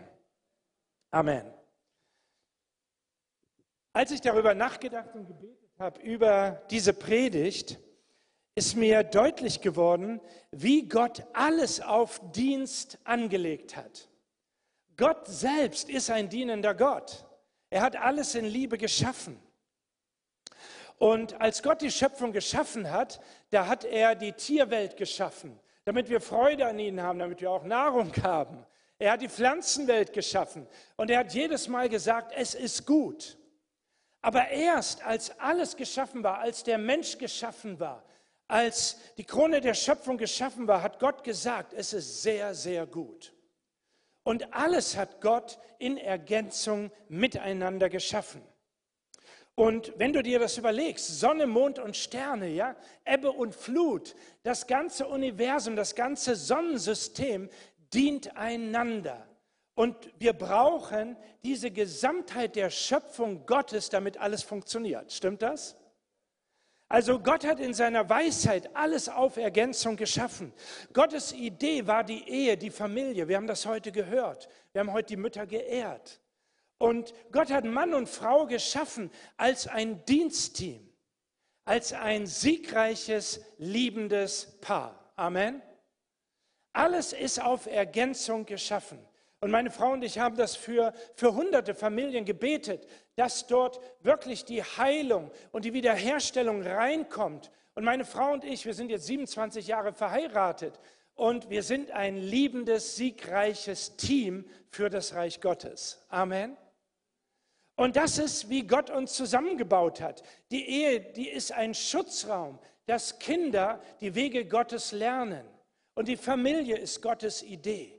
Amen. 1.11 1.53
Als 3.93 4.11
ich 4.11 4.21
darüber 4.21 4.55
nachgedacht 4.55 5.15
und 5.15 5.27
gebetet 5.27 5.71
habe, 5.79 6.01
über 6.03 6.63
diese 6.71 6.93
Predigt, 6.93 7.79
ist 8.55 8.77
mir 8.77 9.03
deutlich 9.03 9.63
geworden, 9.63 10.21
wie 10.51 10.87
Gott 10.87 11.25
alles 11.33 11.81
auf 11.81 12.21
Dienst 12.33 12.99
angelegt 13.05 13.77
hat. 13.77 14.09
Gott 14.97 15.27
selbst 15.27 15.89
ist 15.89 16.11
ein 16.11 16.29
dienender 16.29 16.75
Gott. 16.75 17.25
Er 17.71 17.81
hat 17.81 17.97
alles 17.97 18.35
in 18.35 18.45
Liebe 18.45 18.77
geschaffen. 18.77 19.41
Und 21.01 21.41
als 21.41 21.63
Gott 21.63 21.81
die 21.81 21.91
Schöpfung 21.91 22.31
geschaffen 22.31 22.91
hat, 22.91 23.23
da 23.49 23.67
hat 23.67 23.87
er 23.87 24.15
die 24.15 24.33
Tierwelt 24.33 24.99
geschaffen, 24.99 25.59
damit 25.87 26.11
wir 26.11 26.21
Freude 26.21 26.67
an 26.67 26.79
ihnen 26.79 27.01
haben, 27.01 27.19
damit 27.19 27.41
wir 27.41 27.51
auch 27.51 27.65
Nahrung 27.65 28.13
haben. 28.23 28.67
Er 28.99 29.13
hat 29.13 29.23
die 29.23 29.31
Pflanzenwelt 29.31 30.13
geschaffen 30.13 30.69
und 30.99 31.11
er 31.11 31.21
hat 31.21 31.33
jedes 31.33 31.69
Mal 31.69 31.89
gesagt, 31.89 32.35
es 32.37 32.55
ist 32.55 32.85
gut. 32.85 33.39
Aber 34.21 34.51
erst 34.51 35.03
als 35.03 35.41
alles 35.41 35.75
geschaffen 35.75 36.23
war, 36.23 36.41
als 36.41 36.65
der 36.65 36.77
Mensch 36.77 37.17
geschaffen 37.17 37.81
war, 37.81 38.05
als 38.47 38.99
die 39.17 39.25
Krone 39.25 39.63
der 39.63 39.73
Schöpfung 39.73 40.19
geschaffen 40.19 40.69
war, 40.69 40.83
hat 40.83 40.99
Gott 40.99 41.25
gesagt, 41.25 41.73
es 41.73 41.95
ist 41.95 42.23
sehr, 42.23 42.55
sehr 42.55 42.87
gut. 42.87 43.33
Und 44.23 44.53
alles 44.53 44.99
hat 44.99 45.23
Gott 45.23 45.59
in 45.79 45.97
Ergänzung 45.97 46.91
miteinander 47.09 47.89
geschaffen. 47.89 48.43
Und 49.55 49.93
wenn 49.97 50.13
du 50.13 50.23
dir 50.23 50.39
das 50.39 50.57
überlegst, 50.57 51.21
Sonne, 51.21 51.47
Mond 51.47 51.79
und 51.79 51.97
Sterne, 51.97 52.49
ja, 52.49 52.77
Ebbe 53.05 53.31
und 53.31 53.55
Flut, 53.55 54.15
das 54.43 54.67
ganze 54.67 55.07
Universum, 55.07 55.77
das 55.77 55.95
ganze 55.95 56.35
Sonnensystem 56.35 57.51
dient 57.93 58.37
einander. 58.37 59.27
Und 59.75 59.97
wir 60.19 60.33
brauchen 60.33 61.17
diese 61.43 61.71
Gesamtheit 61.71 62.57
der 62.57 62.71
Schöpfung 62.71 63.47
Gottes, 63.47 63.89
damit 63.89 64.19
alles 64.19 64.43
funktioniert. 64.43 65.13
Stimmt 65.13 65.43
das? 65.43 65.77
Also 66.89 67.21
Gott 67.21 67.47
hat 67.47 67.61
in 67.61 67.73
seiner 67.73 68.09
Weisheit 68.09 68.75
alles 68.75 69.09
auf 69.09 69.37
Ergänzung 69.37 69.97
geschaffen. 69.97 70.53
Gottes 70.93 71.33
Idee 71.33 71.87
war 71.87 72.03
die 72.03 72.29
Ehe, 72.29 72.57
die 72.57 72.71
Familie. 72.71 73.29
Wir 73.29 73.37
haben 73.37 73.47
das 73.47 73.65
heute 73.65 73.93
gehört. 73.93 74.49
Wir 74.73 74.81
haben 74.81 74.93
heute 74.93 75.15
die 75.15 75.17
Mütter 75.17 75.47
geehrt. 75.47 76.21
Und 76.81 77.13
Gott 77.31 77.51
hat 77.51 77.67
Mann 77.67 77.93
und 77.93 78.09
Frau 78.09 78.47
geschaffen 78.47 79.11
als 79.37 79.67
ein 79.67 80.03
Dienstteam, 80.07 80.81
als 81.67 81.93
ein 81.93 82.27
siegreiches, 82.27 83.43
liebendes 83.59 84.59
Paar. 84.63 85.13
Amen. 85.15 85.61
Alles 86.73 87.13
ist 87.13 87.39
auf 87.39 87.67
Ergänzung 87.67 88.47
geschaffen. 88.47 88.99
Und 89.41 89.51
meine 89.51 89.71
Frau 89.71 89.93
und 89.93 90.03
ich 90.03 90.19
haben 90.19 90.39
das 90.39 90.57
für, 90.57 90.95
für 91.17 91.35
hunderte 91.35 91.75
Familien 91.75 92.25
gebetet, 92.25 92.87
dass 93.15 93.47
dort 93.47 93.79
wirklich 94.01 94.47
die 94.47 94.63
Heilung 94.63 95.31
und 95.53 95.67
die 95.67 95.75
Wiederherstellung 95.75 96.63
reinkommt. 96.63 97.51
Und 97.75 97.85
meine 97.85 98.07
Frau 98.07 98.33
und 98.33 98.43
ich, 98.43 98.65
wir 98.65 98.73
sind 98.73 98.91
jetzt 98.91 99.05
27 99.05 99.67
Jahre 99.67 99.93
verheiratet 99.93 100.81
und 101.15 101.51
wir 101.51 101.63
sind 101.63 101.91
ein 101.91 102.17
liebendes, 102.17 102.97
siegreiches 102.97 103.97
Team 103.97 104.47
für 104.71 104.89
das 104.89 105.13
Reich 105.13 105.43
Gottes. 105.43 106.03
Amen. 106.09 106.57
Und 107.81 107.97
das 107.97 108.19
ist, 108.19 108.51
wie 108.51 108.67
Gott 108.67 108.91
uns 108.91 109.15
zusammengebaut 109.15 110.03
hat. 110.03 110.23
Die 110.51 110.69
Ehe, 110.69 111.01
die 111.01 111.31
ist 111.31 111.51
ein 111.51 111.73
Schutzraum, 111.73 112.59
dass 112.85 113.19
Kinder 113.19 113.81
die 114.03 114.15
Wege 114.15 114.45
Gottes 114.45 114.93
lernen. 114.93 115.49
Und 115.95 116.07
die 116.07 116.19
Familie 116.19 116.77
ist 116.77 117.01
Gottes 117.01 117.43
Idee. 117.43 117.99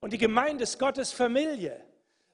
Und 0.00 0.12
die 0.12 0.18
Gemeinde 0.18 0.64
ist 0.64 0.78
Gottes 0.78 1.12
Familie. 1.12 1.82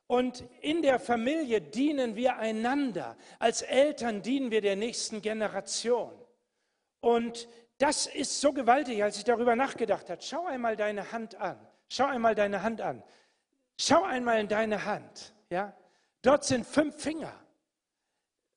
Und 0.09 0.43
in 0.61 0.83
der 0.83 0.99
Familie 0.99 1.61
dienen 1.61 2.17
wir 2.17 2.39
einander. 2.39 3.17
Als 3.39 3.63
Eltern 3.63 4.21
dienen 4.21 4.51
wir 4.51 4.61
der 4.61 4.75
nächsten 4.75 5.23
Generation. 5.23 6.13
Und 6.99 7.47
das 7.79 8.09
ist 8.09 8.41
so 8.41 8.53
gewaltig, 8.53 9.05
als 9.05 9.19
ich 9.19 9.23
darüber 9.23 9.55
nachgedacht 9.55 10.11
habe. 10.11 10.21
Schau 10.21 10.47
einmal 10.47 10.75
deine 10.75 11.13
Hand 11.13 11.37
an. 11.37 11.65
Schau 11.89 12.07
einmal 12.07 12.35
deine 12.35 12.65
Hand 12.65 12.81
an. 12.81 13.05
Schau 13.79 14.03
einmal 14.03 14.41
in 14.41 14.49
deine 14.49 14.85
Hand. 14.85 15.33
Ja? 15.49 15.77
Dort 16.23 16.45
sind 16.45 16.67
fünf 16.67 16.97
Finger. 17.01 17.33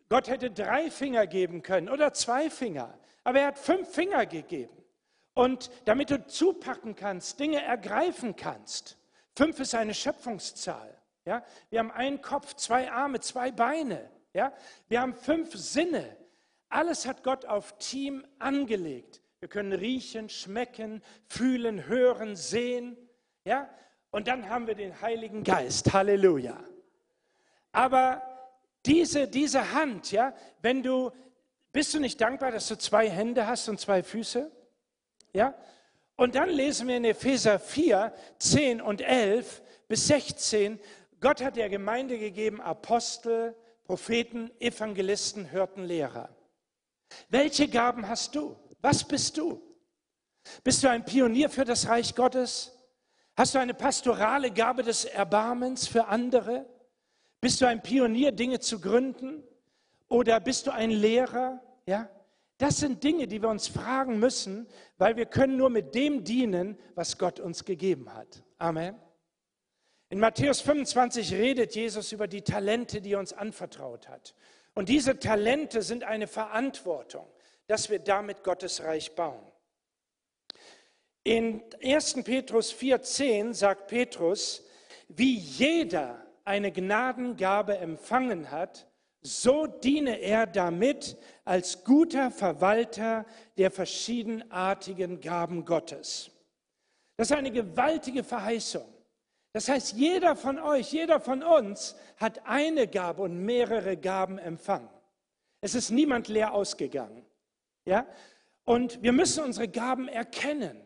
Gott 0.10 0.28
hätte 0.28 0.52
drei 0.52 0.92
Finger 0.92 1.26
geben 1.26 1.64
können 1.64 1.90
oder 1.90 2.14
zwei 2.14 2.50
Finger, 2.50 2.98
aber 3.24 3.40
er 3.40 3.48
hat 3.48 3.60
fünf 3.60 3.90
Finger 3.90 4.26
gegeben. 4.26 4.76
Und 5.34 5.70
damit 5.86 6.12
du 6.12 6.26
zupacken 6.28 6.96
kannst, 6.96 7.40
Dinge 7.40 7.62
ergreifen 7.62 8.36
kannst. 8.36 8.98
Fünf 9.36 9.60
ist 9.60 9.76
eine 9.76 9.94
Schöpfungszahl. 9.94 10.96
Ja? 11.26 11.44
Wir 11.70 11.80
haben 11.80 11.92
einen 11.92 12.22
Kopf, 12.22 12.54
zwei 12.54 12.90
Arme, 12.90 13.20
zwei 13.20 13.52
Beine. 13.52 14.10
Ja? 14.34 14.54
Wir 14.88 15.02
haben 15.02 15.14
fünf 15.14 15.54
Sinne. 15.56 16.16
Alles 16.70 17.06
hat 17.06 17.24
Gott 17.24 17.46
auf 17.46 17.78
Team 17.80 18.26
angelegt. 18.40 19.22
Wir 19.40 19.50
können 19.50 19.74
riechen, 19.74 20.30
schmecken, 20.30 21.04
fühlen, 21.26 21.86
hören, 21.88 22.36
sehen. 22.36 22.96
Ja? 23.44 23.70
Und 24.12 24.28
dann 24.30 24.50
haben 24.50 24.68
wir 24.68 24.76
den 24.76 25.02
Heiligen 25.02 25.44
Geist. 25.44 25.92
Halleluja. 25.92 26.64
Aber 27.76 28.22
diese, 28.86 29.28
diese 29.28 29.74
Hand, 29.74 30.14
ja, 30.14 30.34
wenn 30.62 30.82
du, 30.82 31.12
bist 31.74 31.94
du 31.94 32.00
nicht 32.00 32.22
dankbar, 32.22 32.52
dass 32.52 32.70
du 32.70 32.78
zwei 32.78 33.10
Hände 33.10 33.48
hast 33.48 33.68
und 33.68 33.82
zwei 33.82 34.02
Füße? 34.02 34.50
Ja? 35.34 35.54
Und 36.16 36.36
dann 36.36 36.50
lesen 36.50 36.88
wir 36.88 36.96
in 36.96 37.04
Epheser 37.04 37.60
4, 37.60 38.14
10 38.40 38.80
und 38.82 39.02
11 39.02 39.62
bis 39.90 40.08
16, 40.08 40.80
Gott 41.20 41.44
hat 41.44 41.58
der 41.58 41.68
Gemeinde 41.68 42.18
gegeben 42.18 42.62
Apostel, 42.62 43.54
Propheten, 43.84 44.52
Evangelisten, 44.60 45.52
Hörten, 45.52 45.84
Lehrer. 45.84 46.30
Welche 47.28 47.68
Gaben 47.68 48.08
hast 48.08 48.36
du? 48.36 48.56
Was 48.82 49.04
bist 49.04 49.38
du? 49.38 49.62
Bist 50.64 50.82
du 50.82 50.90
ein 50.90 51.04
Pionier 51.04 51.50
für 51.50 51.66
das 51.66 51.90
Reich 51.90 52.16
Gottes? 52.16 52.72
Hast 53.36 53.54
du 53.54 53.60
eine 53.60 53.74
pastorale 53.74 54.50
Gabe 54.50 54.82
des 54.82 55.04
Erbarmens 55.04 55.90
für 55.90 56.06
andere? 56.08 56.66
Bist 57.46 57.62
du 57.62 57.68
ein 57.68 57.84
Pionier, 57.84 58.32
Dinge 58.32 58.60
zu 58.60 58.82
gründen? 58.82 59.44
Oder 60.08 60.40
bist 60.40 60.66
du 60.66 60.74
ein 60.74 60.90
Lehrer? 60.90 61.62
Ja? 61.86 62.10
Das 62.58 62.78
sind 62.78 63.04
Dinge, 63.04 63.28
die 63.28 63.40
wir 63.40 63.50
uns 63.50 63.68
fragen 63.68 64.18
müssen, 64.18 64.68
weil 64.98 65.16
wir 65.16 65.28
können 65.28 65.56
nur 65.56 65.70
mit 65.70 65.94
dem 65.94 66.24
dienen, 66.24 66.76
was 66.96 67.20
Gott 67.20 67.40
uns 67.40 67.64
gegeben 67.64 68.12
hat. 68.12 68.44
Amen. 68.58 68.96
In 70.10 70.20
Matthäus 70.20 70.60
25 70.62 71.34
redet 71.34 71.76
Jesus 71.76 72.12
über 72.12 72.28
die 72.28 72.42
Talente, 72.42 73.00
die 73.00 73.12
er 73.12 73.20
uns 73.20 73.32
anvertraut 73.32 74.10
hat. 74.10 74.34
Und 74.74 74.90
diese 74.90 75.20
Talente 75.20 75.84
sind 75.84 76.04
eine 76.04 76.26
Verantwortung, 76.26 77.28
dass 77.68 77.92
wir 77.92 78.00
damit 78.00 78.44
Gottes 78.44 78.82
Reich 78.82 79.14
bauen. 79.14 79.46
In 81.24 81.62
1. 81.84 82.24
Petrus 82.24 82.74
4.10 82.74 83.54
sagt 83.54 83.86
Petrus, 83.86 84.64
wie 85.10 85.38
jeder 85.38 86.25
eine 86.46 86.72
Gnadengabe 86.72 87.78
empfangen 87.78 88.52
hat, 88.52 88.88
so 89.22 89.66
diene 89.66 90.20
er 90.20 90.46
damit 90.46 91.18
als 91.44 91.84
guter 91.84 92.30
Verwalter 92.32 93.26
der 93.58 93.72
verschiedenartigen 93.72 95.20
Gaben 95.20 95.66
Gottes. 95.66 96.32
Das 97.18 97.32
ist 97.32 97.38
eine 97.38 97.52
gewaltige 97.52 98.24
Verheißung. 98.24 98.86
Das 99.54 99.70
heißt, 99.70 99.94
jeder 99.94 100.36
von 100.36 100.60
euch, 100.60 100.92
jeder 100.92 101.20
von 101.20 101.42
uns 101.42 101.96
hat 102.18 102.46
eine 102.46 102.88
Gabe 102.88 103.24
und 103.24 103.44
mehrere 103.44 103.98
Gaben 103.98 104.38
empfangen. 104.38 104.90
Es 105.62 105.74
ist 105.76 105.90
niemand 105.90 106.28
leer 106.28 106.54
ausgegangen. 106.54 107.26
Ja? 107.86 108.06
Und 108.66 109.02
wir 109.02 109.14
müssen 109.14 109.44
unsere 109.44 109.68
Gaben 109.68 110.08
erkennen. 110.08 110.82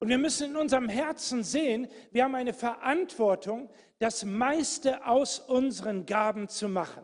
Und 0.00 0.08
wir 0.08 0.18
müssen 0.18 0.50
in 0.50 0.56
unserem 0.56 0.88
Herzen 0.88 1.42
sehen, 1.42 1.88
wir 2.10 2.24
haben 2.24 2.34
eine 2.34 2.54
Verantwortung, 2.54 3.70
das 3.98 4.24
meiste 4.24 5.06
aus 5.06 5.38
unseren 5.38 6.06
Gaben 6.06 6.48
zu 6.48 6.68
machen. 6.68 7.02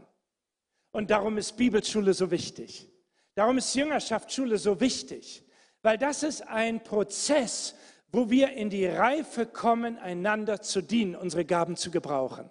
Und 0.92 1.10
darum 1.10 1.38
ist 1.38 1.56
Bibelschule 1.56 2.14
so 2.14 2.30
wichtig. 2.30 2.88
Darum 3.34 3.58
ist 3.58 3.74
Jüngerschaftsschule 3.74 4.58
so 4.58 4.80
wichtig, 4.80 5.44
weil 5.82 5.98
das 5.98 6.22
ist 6.22 6.42
ein 6.42 6.84
Prozess, 6.84 7.74
wo 8.12 8.30
wir 8.30 8.52
in 8.52 8.70
die 8.70 8.86
Reife 8.86 9.44
kommen, 9.44 9.98
einander 9.98 10.60
zu 10.62 10.82
dienen, 10.82 11.16
unsere 11.16 11.44
Gaben 11.44 11.76
zu 11.76 11.90
gebrauchen. 11.90 12.48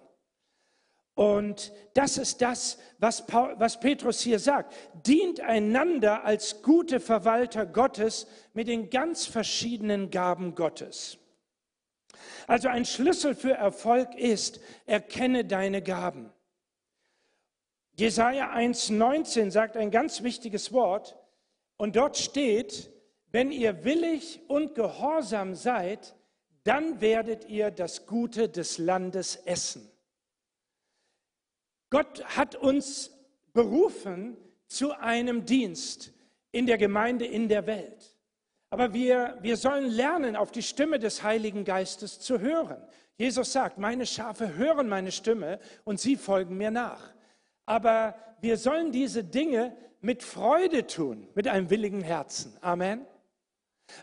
Und 1.14 1.72
das 1.94 2.18
ist 2.18 2.42
das, 2.42 2.78
was, 2.98 3.26
Paul, 3.26 3.54
was 3.58 3.78
Petrus 3.78 4.20
hier 4.20 4.38
sagt. 4.38 4.74
Dient 5.06 5.40
einander 5.40 6.24
als 6.24 6.60
gute 6.60 7.00
Verwalter 7.00 7.66
Gottes 7.66 8.26
mit 8.52 8.68
den 8.68 8.90
ganz 8.90 9.24
verschiedenen 9.24 10.10
Gaben 10.10 10.54
Gottes. 10.54 11.18
Also 12.46 12.68
ein 12.68 12.84
Schlüssel 12.84 13.34
für 13.34 13.52
Erfolg 13.52 14.14
ist, 14.14 14.60
erkenne 14.86 15.44
deine 15.44 15.82
Gaben. 15.82 16.30
Jesaja 17.96 18.52
1,19 18.52 19.50
sagt 19.50 19.76
ein 19.76 19.90
ganz 19.90 20.22
wichtiges 20.22 20.72
Wort 20.72 21.16
und 21.76 21.96
dort 21.96 22.16
steht, 22.16 22.90
wenn 23.30 23.52
ihr 23.52 23.84
willig 23.84 24.40
und 24.48 24.74
gehorsam 24.74 25.54
seid, 25.54 26.16
dann 26.64 27.00
werdet 27.00 27.44
ihr 27.48 27.70
das 27.70 28.06
Gute 28.06 28.48
des 28.48 28.78
Landes 28.78 29.36
essen. 29.36 29.88
Gott 31.90 32.24
hat 32.36 32.56
uns 32.56 33.12
berufen 33.52 34.36
zu 34.66 34.92
einem 34.92 35.44
Dienst 35.44 36.12
in 36.50 36.66
der 36.66 36.78
Gemeinde, 36.78 37.26
in 37.26 37.48
der 37.48 37.66
Welt. 37.66 38.13
Aber 38.74 38.92
wir, 38.92 39.38
wir 39.40 39.56
sollen 39.56 39.88
lernen, 39.88 40.34
auf 40.34 40.50
die 40.50 40.60
Stimme 40.60 40.98
des 40.98 41.22
Heiligen 41.22 41.64
Geistes 41.64 42.18
zu 42.18 42.40
hören. 42.40 42.82
Jesus 43.16 43.52
sagt, 43.52 43.78
meine 43.78 44.04
Schafe 44.04 44.56
hören 44.56 44.88
meine 44.88 45.12
Stimme 45.12 45.60
und 45.84 46.00
sie 46.00 46.16
folgen 46.16 46.56
mir 46.56 46.72
nach. 46.72 47.14
Aber 47.66 48.16
wir 48.40 48.56
sollen 48.56 48.90
diese 48.90 49.22
Dinge 49.22 49.76
mit 50.00 50.24
Freude 50.24 50.88
tun, 50.88 51.28
mit 51.36 51.46
einem 51.46 51.70
willigen 51.70 52.00
Herzen. 52.02 52.56
Amen. 52.62 53.06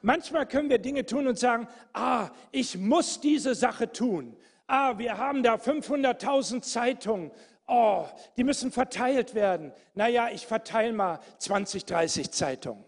Manchmal 0.03 0.47
können 0.47 0.69
wir 0.69 0.79
Dinge 0.79 1.05
tun 1.05 1.27
und 1.27 1.37
sagen, 1.37 1.67
ah, 1.91 2.29
ich 2.53 2.77
muss 2.77 3.19
diese 3.19 3.55
Sache 3.55 3.91
tun. 3.91 4.37
Ah, 4.67 4.97
wir 4.97 5.17
haben 5.17 5.43
da 5.43 5.55
500.000 5.55 6.61
Zeitungen. 6.61 7.31
Oh, 7.67 8.05
die 8.37 8.45
müssen 8.45 8.71
verteilt 8.71 9.35
werden. 9.35 9.73
Naja, 9.95 10.29
ich 10.31 10.47
verteile 10.47 10.93
mal 10.93 11.19
20, 11.39 11.83
30 11.83 12.31
Zeitungen. 12.31 12.85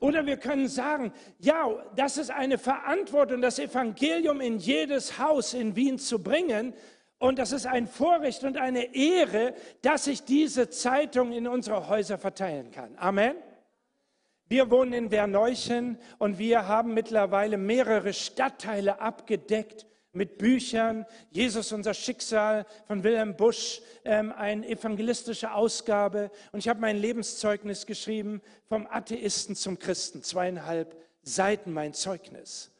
Oder 0.00 0.26
wir 0.26 0.36
können 0.36 0.68
sagen, 0.68 1.12
ja, 1.38 1.68
das 1.94 2.18
ist 2.18 2.30
eine 2.30 2.58
Verantwortung, 2.58 3.40
das 3.40 3.58
Evangelium 3.58 4.40
in 4.40 4.58
jedes 4.58 5.18
Haus 5.18 5.54
in 5.54 5.76
Wien 5.76 5.98
zu 5.98 6.22
bringen. 6.22 6.74
Und 7.18 7.38
das 7.38 7.52
ist 7.52 7.66
ein 7.66 7.86
Vorrecht 7.86 8.44
und 8.44 8.56
eine 8.56 8.94
Ehre, 8.94 9.54
dass 9.82 10.06
ich 10.06 10.24
diese 10.24 10.70
Zeitung 10.70 11.32
in 11.32 11.46
unsere 11.46 11.88
Häuser 11.88 12.18
verteilen 12.18 12.70
kann. 12.70 12.96
Amen. 12.96 13.34
Wir 14.48 14.70
wohnen 14.70 14.94
in 14.94 15.10
Werneuchen 15.10 15.98
und 16.18 16.38
wir 16.38 16.66
haben 16.66 16.94
mittlerweile 16.94 17.58
mehrere 17.58 18.14
Stadtteile 18.14 19.00
abgedeckt 19.00 19.86
mit 20.18 20.36
Büchern. 20.36 21.06
Jesus, 21.30 21.72
unser 21.72 21.94
Schicksal 21.94 22.66
von 22.86 23.04
Wilhelm 23.04 23.36
Busch, 23.36 23.80
ähm, 24.04 24.32
eine 24.32 24.68
evangelistische 24.68 25.54
Ausgabe. 25.54 26.30
Und 26.52 26.58
ich 26.58 26.68
habe 26.68 26.80
mein 26.80 26.98
Lebenszeugnis 26.98 27.86
geschrieben, 27.86 28.42
vom 28.68 28.86
Atheisten 28.86 29.56
zum 29.56 29.78
Christen. 29.78 30.22
Zweieinhalb 30.22 30.94
Seiten 31.22 31.72
mein 31.72 31.94
Zeugnis. 31.94 32.70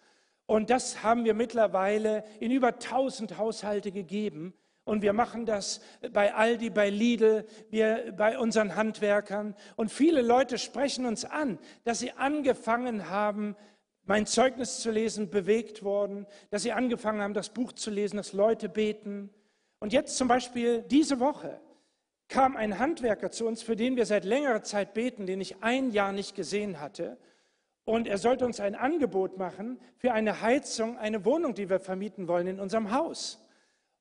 Und 0.47 0.71
das 0.71 1.02
haben 1.02 1.25
wir 1.25 1.35
mittlerweile 1.35 2.25
in 2.40 2.50
über 2.50 2.68
1000 2.68 3.38
Haushalte 3.38 3.92
gegeben. 3.92 4.52
Und 4.85 5.02
wir 5.02 5.12
machen 5.12 5.45
das 5.45 5.83
bei 6.12 6.35
Aldi, 6.35 6.71
bei 6.71 6.88
Lidl, 6.88 7.45
wir, 7.68 8.14
bei 8.16 8.38
unseren 8.38 8.75
Handwerkern. 8.75 9.54
Und 9.76 9.92
viele 9.92 10.23
Leute 10.23 10.57
sprechen 10.57 11.04
uns 11.04 11.26
an, 11.26 11.59
dass 11.85 11.99
sie 11.99 12.12
angefangen 12.12 13.11
haben, 13.11 13.54
mein 14.08 14.24
Zeugnis 14.24 14.80
zu 14.80 14.90
lesen, 14.90 15.28
bewegt 15.28 15.82
worden, 15.82 16.26
dass 16.50 16.62
sie 16.62 16.72
angefangen 16.72 17.20
haben, 17.20 17.34
das 17.34 17.50
Buch 17.50 17.72
zu 17.72 17.90
lesen, 17.90 18.16
dass 18.16 18.32
Leute 18.32 18.70
beten. 18.70 19.28
Und 19.80 19.92
jetzt 19.92 20.16
zum 20.16 20.28
Beispiel 20.28 20.82
diese 20.82 21.20
Woche 21.20 21.60
kam 22.28 22.56
ein 22.56 22.78
Handwerker 22.78 23.30
zu 23.30 23.46
uns, 23.46 23.62
für 23.62 23.76
den 23.76 23.96
wir 23.96 24.06
seit 24.06 24.24
längerer 24.24 24.62
Zeit 24.62 24.94
beten, 24.94 25.26
den 25.26 25.42
ich 25.42 25.62
ein 25.62 25.90
Jahr 25.90 26.12
nicht 26.12 26.34
gesehen 26.34 26.80
hatte. 26.80 27.18
Und 27.84 28.08
er 28.08 28.16
sollte 28.16 28.46
uns 28.46 28.60
ein 28.60 28.74
Angebot 28.74 29.36
machen 29.36 29.78
für 29.98 30.12
eine 30.12 30.40
Heizung, 30.40 30.96
eine 30.96 31.26
Wohnung, 31.26 31.54
die 31.54 31.68
wir 31.68 31.78
vermieten 31.78 32.28
wollen 32.28 32.46
in 32.46 32.60
unserem 32.60 32.92
Haus. 32.92 33.38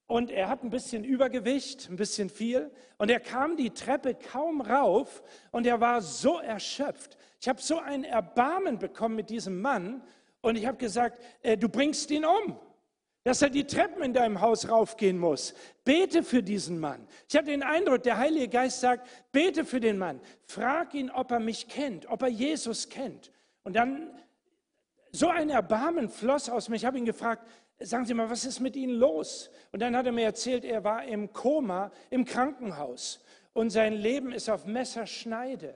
Und 0.05 0.31
er 0.31 0.47
hat 0.47 0.63
ein 0.63 0.69
bisschen 0.69 1.03
Übergewicht, 1.03 1.89
ein 1.89 1.97
bisschen 1.97 2.29
viel. 2.29 2.71
Und 2.97 3.11
er 3.11 3.19
kam 3.19 3.57
die 3.57 3.71
Treppe 3.71 4.15
kaum 4.15 4.61
rauf 4.61 5.21
und 5.51 5.67
er 5.67 5.81
war 5.81 6.01
so 6.01 6.39
erschöpft. 6.39 7.16
Ich 7.39 7.47
habe 7.47 7.61
so 7.61 7.79
ein 7.79 8.03
Erbarmen 8.03 8.79
bekommen 8.79 9.15
mit 9.15 9.29
diesem 9.29 9.61
Mann 9.61 10.01
und 10.41 10.55
ich 10.57 10.65
habe 10.65 10.77
gesagt, 10.77 11.21
äh, 11.41 11.57
du 11.57 11.69
bringst 11.69 12.09
ihn 12.11 12.25
um, 12.25 12.59
dass 13.23 13.41
er 13.41 13.49
die 13.49 13.65
Treppen 13.65 14.01
in 14.01 14.13
deinem 14.13 14.41
Haus 14.41 14.69
raufgehen 14.69 15.17
muss. 15.17 15.53
Bete 15.83 16.23
für 16.23 16.41
diesen 16.41 16.79
Mann. 16.79 17.07
Ich 17.27 17.35
habe 17.35 17.47
den 17.47 17.63
Eindruck, 17.63 18.03
der 18.03 18.17
Heilige 18.17 18.47
Geist 18.47 18.79
sagt, 18.79 19.07
bete 19.31 19.65
für 19.65 19.79
den 19.79 19.97
Mann. 19.97 20.21
Frag 20.45 20.93
ihn, 20.93 21.11
ob 21.11 21.31
er 21.31 21.39
mich 21.39 21.67
kennt, 21.67 22.07
ob 22.07 22.21
er 22.21 22.29
Jesus 22.29 22.89
kennt. 22.89 23.31
Und 23.63 23.75
dann 23.75 24.09
so 25.11 25.29
ein 25.29 25.49
Erbarmen 25.49 26.09
floss 26.09 26.49
aus 26.49 26.69
mir. 26.69 26.77
Ich 26.77 26.85
habe 26.85 26.97
ihn 26.97 27.05
gefragt, 27.05 27.45
sagen 27.79 28.05
Sie 28.05 28.13
mal, 28.13 28.29
was 28.29 28.45
ist 28.45 28.59
mit 28.59 28.75
Ihnen 28.75 28.95
los? 28.95 29.49
Und 29.71 29.81
dann 29.81 29.95
hat 29.95 30.05
er 30.05 30.11
mir 30.11 30.25
erzählt, 30.25 30.65
er 30.65 30.83
war 30.83 31.03
im 31.03 31.33
Koma 31.33 31.91
im 32.09 32.25
Krankenhaus. 32.25 33.23
und 33.53 33.71
sein 33.71 33.93
Leben 33.93 34.31
ist 34.31 34.49
auf 34.49 34.65
Messerschneide. 34.65 35.73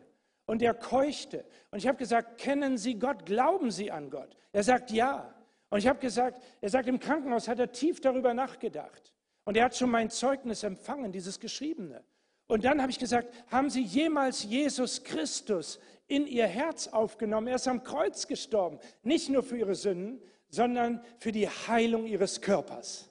Und 0.52 0.62
er 0.62 0.74
keuchte. 0.74 1.46
Und 1.72 1.78
ich 1.78 1.88
habe 1.88 1.98
gesagt, 1.98 2.38
kennen 2.38 2.78
Sie 2.78 2.96
Gott? 2.96 3.26
Glauben 3.26 3.72
Sie 3.72 3.90
an 3.90 4.10
Gott? 4.10 4.36
Er 4.52 4.64
sagt 4.64 4.92
ja. 4.92 5.34
Und 5.70 5.80
ich 5.80 5.88
habe 5.88 6.00
gesagt, 6.00 6.44
er 6.60 6.68
sagt, 6.68 6.90
im 6.90 7.00
Krankenhaus 7.00 7.48
hat 7.48 7.58
er 7.58 7.72
tief 7.72 8.02
darüber 8.02 8.34
nachgedacht. 8.34 9.14
Und 9.46 9.56
er 9.56 9.64
hat 9.64 9.78
schon 9.78 9.90
mein 9.90 10.10
Zeugnis 10.10 10.64
empfangen, 10.64 11.14
dieses 11.14 11.40
Geschriebene. 11.40 12.04
Und 12.48 12.66
dann 12.66 12.82
habe 12.82 12.92
ich 12.92 13.00
gesagt, 13.00 13.34
haben 13.50 13.70
Sie 13.70 13.82
jemals 13.82 14.44
Jesus 14.44 15.06
Christus 15.06 15.80
in 16.08 16.28
Ihr 16.28 16.48
Herz 16.48 16.90
aufgenommen? 16.90 17.48
Er 17.48 17.56
ist 17.56 17.70
am 17.70 17.82
Kreuz 17.82 18.28
gestorben, 18.28 18.78
nicht 19.04 19.30
nur 19.30 19.44
für 19.44 19.58
Ihre 19.58 19.76
Sünden, 19.76 20.22
sondern 20.50 21.02
für 21.20 21.32
die 21.32 21.48
Heilung 21.48 22.06
Ihres 22.06 22.42
Körpers. 22.42 23.08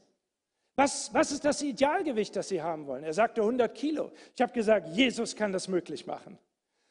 Was, 0.77 1.15
was 1.15 1.33
ist 1.33 1.47
das 1.47 1.63
Idealgewicht, 1.63 2.37
das 2.37 2.51
Sie 2.51 2.61
haben 2.61 2.87
wollen? 2.87 3.03
Er 3.03 3.15
sagte 3.15 3.41
100 3.41 3.75
Kilo. 3.75 4.13
Ich 4.37 4.43
habe 4.43 4.53
gesagt, 4.53 4.89
Jesus 4.89 5.35
kann 5.35 5.53
das 5.53 5.69
möglich 5.69 6.07
machen. 6.07 6.39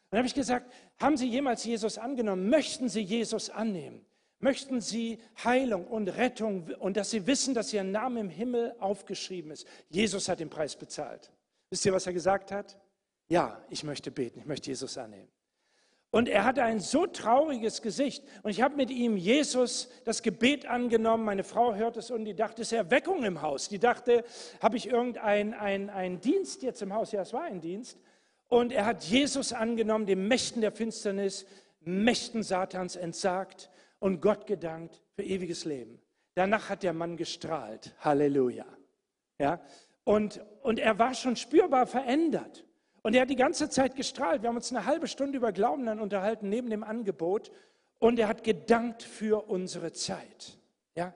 Dann 0.09 0.19
habe 0.19 0.27
ich 0.27 0.33
gesagt, 0.33 0.71
haben 0.99 1.17
Sie 1.17 1.27
jemals 1.27 1.63
Jesus 1.63 1.97
angenommen? 1.97 2.49
Möchten 2.49 2.89
Sie 2.89 3.01
Jesus 3.01 3.49
annehmen? 3.49 4.05
Möchten 4.39 4.81
Sie 4.81 5.19
Heilung 5.43 5.85
und 5.85 6.07
Rettung 6.07 6.71
und 6.79 6.97
dass 6.97 7.11
Sie 7.11 7.27
wissen, 7.27 7.53
dass 7.53 7.73
Ihr 7.73 7.83
Name 7.83 8.21
im 8.21 8.29
Himmel 8.29 8.73
aufgeschrieben 8.79 9.51
ist? 9.51 9.67
Jesus 9.89 10.29
hat 10.29 10.39
den 10.39 10.49
Preis 10.49 10.75
bezahlt. 10.75 11.31
Wisst 11.69 11.85
ihr, 11.85 11.93
was 11.93 12.07
er 12.07 12.13
gesagt 12.13 12.51
hat? 12.51 12.79
Ja, 13.27 13.61
ich 13.69 13.83
möchte 13.83 14.09
beten, 14.09 14.39
ich 14.39 14.45
möchte 14.45 14.69
Jesus 14.69 14.97
annehmen. 14.97 15.29
Und 16.11 16.27
er 16.27 16.43
hatte 16.43 16.63
ein 16.63 16.79
so 16.79 17.05
trauriges 17.05 17.83
Gesicht. 17.83 18.23
Und 18.41 18.49
ich 18.49 18.63
habe 18.63 18.75
mit 18.75 18.89
ihm 18.89 19.15
Jesus 19.15 19.89
das 20.05 20.23
Gebet 20.23 20.65
angenommen. 20.65 21.23
Meine 21.23 21.43
Frau 21.43 21.75
hört 21.75 21.97
es 21.97 22.09
und 22.09 22.25
die 22.25 22.33
dachte, 22.33 22.63
es 22.63 22.71
ist 22.71 22.77
Erweckung 22.77 23.23
im 23.23 23.43
Haus. 23.43 23.69
Die 23.69 23.77
dachte, 23.77 24.23
habe 24.59 24.77
ich 24.77 24.87
irgendeinen 24.87 25.53
ein, 25.53 26.19
Dienst 26.19 26.63
jetzt 26.63 26.81
im 26.81 26.93
Haus? 26.93 27.11
Ja, 27.11 27.21
es 27.21 27.33
war 27.33 27.43
ein 27.43 27.61
Dienst. 27.61 27.99
Und 28.49 28.73
er 28.73 28.85
hat 28.85 29.03
Jesus 29.03 29.53
angenommen, 29.53 30.05
dem 30.05 30.27
Mächten 30.27 30.61
der 30.61 30.71
Finsternis, 30.71 31.45
Mächten 31.81 32.43
Satans 32.43 32.95
entsagt 32.95 33.69
und 33.99 34.21
Gott 34.21 34.47
gedankt 34.47 35.01
für 35.15 35.23
ewiges 35.23 35.65
Leben. 35.65 36.01
Danach 36.33 36.69
hat 36.69 36.83
der 36.83 36.93
Mann 36.93 37.15
gestrahlt. 37.15 37.93
Halleluja. 37.99 38.65
Ja? 39.39 39.61
Und, 40.03 40.41
und 40.63 40.79
er 40.79 40.97
war 40.97 41.13
schon 41.13 41.35
spürbar 41.35 41.85
verändert. 41.85 42.65
Und 43.01 43.15
er 43.15 43.21
hat 43.21 43.29
die 43.29 43.35
ganze 43.35 43.69
Zeit 43.69 43.95
gestrahlt. 43.95 44.41
Wir 44.41 44.49
haben 44.49 44.57
uns 44.57 44.71
eine 44.71 44.85
halbe 44.85 45.07
Stunde 45.07 45.37
über 45.37 45.51
Glauben 45.51 45.85
dann 45.85 45.99
unterhalten, 45.99 46.49
neben 46.49 46.69
dem 46.69 46.83
Angebot. 46.83 47.51
Und 47.99 48.19
er 48.19 48.27
hat 48.27 48.43
gedankt 48.43 49.03
für 49.03 49.47
unsere 49.49 49.91
Zeit. 49.93 50.57
Ja? 50.95 51.13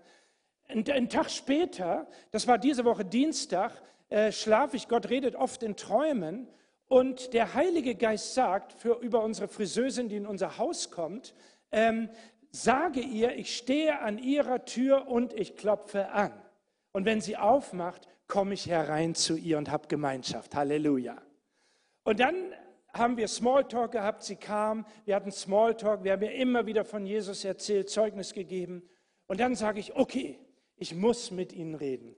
Ein, 0.68 1.10
Tag 1.10 1.30
später, 1.30 2.08
das 2.32 2.48
war 2.48 2.58
diese 2.58 2.86
Woche 2.86 3.06
Dienstag, 3.06 3.82
äh, 4.10 4.32
schlafe 4.32 4.78
ich. 4.78 4.88
Gott 4.88 5.10
redet 5.10 5.36
oft 5.36 5.63
in 5.63 5.75
Träumen. 5.75 6.48
Und 6.94 7.34
der 7.34 7.56
Heilige 7.56 7.96
Geist 7.96 8.36
sagt 8.36 8.72
für, 8.72 9.00
über 9.00 9.24
unsere 9.24 9.48
Friseusin, 9.48 10.10
die 10.10 10.16
in 10.18 10.28
unser 10.28 10.60
Haus 10.60 10.92
kommt, 10.92 11.34
ähm, 11.72 12.08
sage 12.52 13.00
ihr, 13.00 13.36
ich 13.36 13.58
stehe 13.58 13.98
an 14.02 14.20
ihrer 14.20 14.64
Tür 14.66 15.08
und 15.08 15.34
ich 15.34 15.58
klopfe 15.58 16.10
an. 16.10 16.32
Und 16.92 17.06
wenn 17.06 17.20
sie 17.20 17.36
aufmacht, 17.36 18.08
komme 18.28 18.54
ich 18.54 18.68
herein 18.68 19.16
zu 19.16 19.36
ihr 19.36 19.58
und 19.58 19.72
habe 19.72 19.88
Gemeinschaft. 19.88 20.54
Halleluja. 20.54 21.20
Und 22.04 22.20
dann 22.20 22.36
haben 22.94 23.18
wir 23.18 23.28
Smalltalk 23.28 23.94
gehabt, 23.94 24.22
sie 24.22 24.36
kam, 24.36 24.86
wir 25.06 25.16
hatten 25.16 25.32
Smalltalk, 25.32 26.04
wir 26.04 26.12
haben 26.12 26.22
ihr 26.22 26.36
immer 26.36 26.68
wieder 26.68 26.86
von 26.86 27.08
Jesus 27.08 27.44
erzählt, 27.44 27.89
Zeugnis 27.89 28.34
gegeben. 28.34 28.88
Und 29.26 29.39
dann 29.39 29.56
sage 29.56 29.80
ich, 29.80 29.96
okay, 29.96 30.38
ich 30.76 30.94
muss 30.94 31.32
mit 31.32 31.54
ihnen 31.54 31.74
reden. 31.74 32.15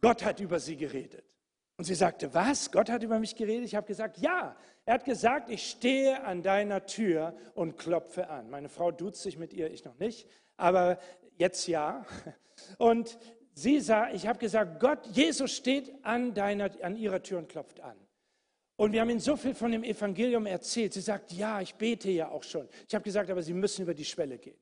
Gott 0.00 0.24
hat 0.24 0.40
über 0.40 0.58
sie 0.58 0.78
geredet. 0.78 1.31
Und 1.82 1.86
sie 1.86 1.96
sagte, 1.96 2.32
was? 2.32 2.70
Gott 2.70 2.88
hat 2.88 3.02
über 3.02 3.18
mich 3.18 3.34
geredet? 3.34 3.64
Ich 3.64 3.74
habe 3.74 3.88
gesagt, 3.88 4.18
ja. 4.18 4.54
Er 4.84 4.94
hat 4.94 5.04
gesagt, 5.04 5.50
ich 5.50 5.68
stehe 5.68 6.22
an 6.22 6.44
deiner 6.44 6.86
Tür 6.86 7.34
und 7.56 7.76
klopfe 7.76 8.30
an. 8.30 8.48
Meine 8.50 8.68
Frau 8.68 8.92
duzt 8.92 9.20
sich 9.20 9.36
mit 9.36 9.52
ihr, 9.52 9.68
ich 9.68 9.84
noch 9.84 9.98
nicht, 9.98 10.28
aber 10.56 11.00
jetzt 11.38 11.66
ja. 11.66 12.06
Und 12.78 13.18
sie 13.52 13.80
sah, 13.80 14.12
ich 14.12 14.28
habe 14.28 14.38
gesagt, 14.38 14.78
Gott, 14.78 15.04
Jesus 15.08 15.50
steht 15.50 15.92
an, 16.04 16.34
deiner, 16.34 16.70
an 16.84 16.96
ihrer 16.96 17.20
Tür 17.20 17.38
und 17.38 17.48
klopft 17.48 17.80
an. 17.80 17.96
Und 18.76 18.92
wir 18.92 19.00
haben 19.00 19.10
ihnen 19.10 19.18
so 19.18 19.34
viel 19.34 19.56
von 19.56 19.72
dem 19.72 19.82
Evangelium 19.82 20.46
erzählt. 20.46 20.92
Sie 20.92 21.00
sagt, 21.00 21.32
ja, 21.32 21.60
ich 21.60 21.74
bete 21.74 22.12
ja 22.12 22.28
auch 22.28 22.44
schon. 22.44 22.68
Ich 22.86 22.94
habe 22.94 23.02
gesagt, 23.02 23.28
aber 23.28 23.42
Sie 23.42 23.54
müssen 23.54 23.82
über 23.82 23.94
die 23.94 24.04
Schwelle 24.04 24.38
gehen. 24.38 24.61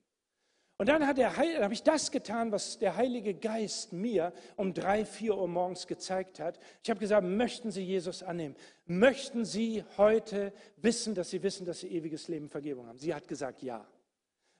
Und 0.81 0.89
dann, 0.89 1.07
Heil, 1.07 1.63
habe 1.63 1.75
ich 1.75 1.83
das 1.83 2.11
getan, 2.11 2.53
was 2.53 2.79
der 2.79 2.97
Heilige 2.97 3.35
Geist 3.35 3.93
mir 3.93 4.33
um 4.57 4.73
drei, 4.73 5.05
vier 5.05 5.37
Uhr 5.37 5.47
morgens 5.47 5.87
gezeigt 5.87 6.41
hat. 6.41 6.59
Ich 6.83 6.89
habe 6.89 6.99
gesagt, 6.99 7.27
möchten 7.27 7.71
Sie 7.71 7.83
Jesus 7.83 8.23
annehmen? 8.23 8.57
Möchten 8.87 9.45
Sie 9.45 9.85
heute 9.99 10.55
wissen, 10.79 11.15
dass 11.15 11.29
Sie 11.29 11.43
wissen, 11.43 11.67
dass 11.67 11.81
Sie 11.81 11.89
ewiges 11.89 12.29
Leben 12.29 12.49
Vergebung 12.49 12.87
haben? 12.87 12.99
Sie 12.99 13.15
hat 13.15 13.29
gesagt, 13.29 13.63
ja. 13.63 13.87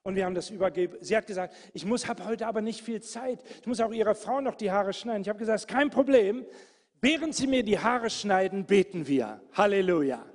Und 0.03 0.15
wir 0.15 0.27
haben 0.27 0.35
das 0.35 0.51
übergeben. 0.51 0.99
Sie 1.01 1.17
hat 1.17 1.27
gesagt, 1.27 1.57
ich 1.73 1.87
muss, 1.87 2.07
habe 2.07 2.23
heute 2.27 2.47
aber 2.47 2.61
nicht 2.61 2.83
viel 2.83 3.01
Zeit. 3.01 3.43
Ich 3.63 3.67
muss 3.67 3.81
auch 3.81 3.91
Ihrer 3.91 4.15
Frau 4.15 4.43
noch 4.43 4.57
die 4.57 4.71
Haare 4.71 4.93
schneiden. 4.93 5.23
Ich 5.23 5.29
habe 5.31 5.39
gesagt, 5.39 5.69
kein 5.69 5.89
Problem. 5.89 6.45
Während 7.01 7.35
Sie 7.35 7.47
mir 7.47 7.63
die 7.63 7.79
Haare 7.79 8.11
schneiden, 8.11 8.67
beten 8.67 9.07
wir. 9.07 9.41
Halleluja. 9.55 10.30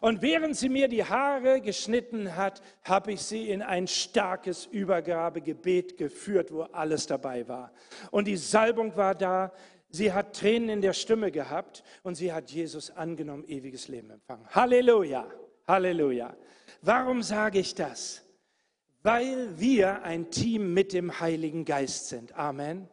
Und 0.00 0.22
während 0.22 0.56
sie 0.56 0.68
mir 0.68 0.88
die 0.88 1.04
Haare 1.04 1.60
geschnitten 1.60 2.36
hat, 2.36 2.62
habe 2.84 3.12
ich 3.12 3.22
sie 3.22 3.48
in 3.50 3.62
ein 3.62 3.86
starkes 3.86 4.66
Übergabegebet 4.66 5.96
geführt, 5.96 6.52
wo 6.52 6.62
alles 6.62 7.06
dabei 7.06 7.48
war. 7.48 7.72
Und 8.10 8.26
die 8.26 8.36
Salbung 8.36 8.96
war 8.96 9.14
da. 9.14 9.52
Sie 9.90 10.12
hat 10.12 10.36
Tränen 10.36 10.68
in 10.68 10.80
der 10.82 10.92
Stimme 10.92 11.32
gehabt 11.32 11.82
und 12.04 12.14
sie 12.14 12.32
hat 12.32 12.50
Jesus 12.50 12.90
angenommen, 12.90 13.44
ewiges 13.48 13.88
Leben 13.88 14.10
empfangen. 14.10 14.46
Halleluja, 14.50 15.26
Halleluja. 15.66 16.36
Warum 16.82 17.22
sage 17.22 17.58
ich 17.58 17.74
das? 17.74 18.22
Weil 19.02 19.58
wir 19.58 20.02
ein 20.02 20.30
Team 20.30 20.74
mit 20.74 20.92
dem 20.92 21.20
Heiligen 21.20 21.64
Geist 21.64 22.08
sind. 22.08 22.36
Amen. 22.36 22.88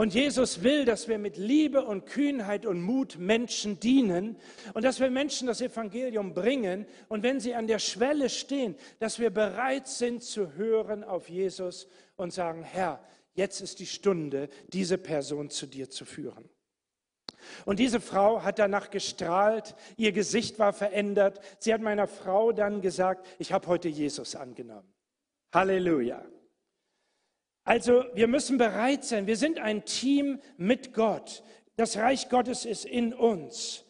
Und 0.00 0.14
Jesus 0.14 0.62
will, 0.62 0.86
dass 0.86 1.08
wir 1.08 1.18
mit 1.18 1.36
Liebe 1.36 1.84
und 1.84 2.06
Kühnheit 2.06 2.64
und 2.64 2.80
Mut 2.80 3.18
Menschen 3.18 3.80
dienen 3.80 4.38
und 4.72 4.82
dass 4.82 4.98
wir 4.98 5.10
Menschen 5.10 5.46
das 5.46 5.60
Evangelium 5.60 6.32
bringen 6.32 6.86
und 7.10 7.22
wenn 7.22 7.38
sie 7.38 7.54
an 7.54 7.66
der 7.66 7.78
Schwelle 7.78 8.30
stehen, 8.30 8.76
dass 8.98 9.18
wir 9.18 9.28
bereit 9.28 9.88
sind 9.88 10.22
zu 10.22 10.54
hören 10.54 11.04
auf 11.04 11.28
Jesus 11.28 11.86
und 12.16 12.32
sagen, 12.32 12.62
Herr, 12.62 13.04
jetzt 13.34 13.60
ist 13.60 13.78
die 13.78 13.84
Stunde, 13.84 14.48
diese 14.68 14.96
Person 14.96 15.50
zu 15.50 15.66
dir 15.66 15.90
zu 15.90 16.06
führen. 16.06 16.48
Und 17.66 17.78
diese 17.78 18.00
Frau 18.00 18.42
hat 18.42 18.58
danach 18.58 18.88
gestrahlt, 18.88 19.76
ihr 19.98 20.12
Gesicht 20.12 20.58
war 20.58 20.72
verändert. 20.72 21.40
Sie 21.58 21.74
hat 21.74 21.82
meiner 21.82 22.06
Frau 22.06 22.52
dann 22.52 22.80
gesagt, 22.80 23.26
ich 23.38 23.52
habe 23.52 23.66
heute 23.66 23.90
Jesus 23.90 24.34
angenommen. 24.34 24.90
Halleluja. 25.52 26.24
Also 27.70 28.04
wir 28.14 28.26
müssen 28.26 28.58
bereit 28.58 29.04
sein. 29.04 29.28
Wir 29.28 29.36
sind 29.36 29.60
ein 29.60 29.84
Team 29.84 30.40
mit 30.56 30.92
Gott. 30.92 31.44
Das 31.76 31.98
Reich 31.98 32.28
Gottes 32.28 32.64
ist 32.64 32.84
in 32.84 33.14
uns. 33.14 33.84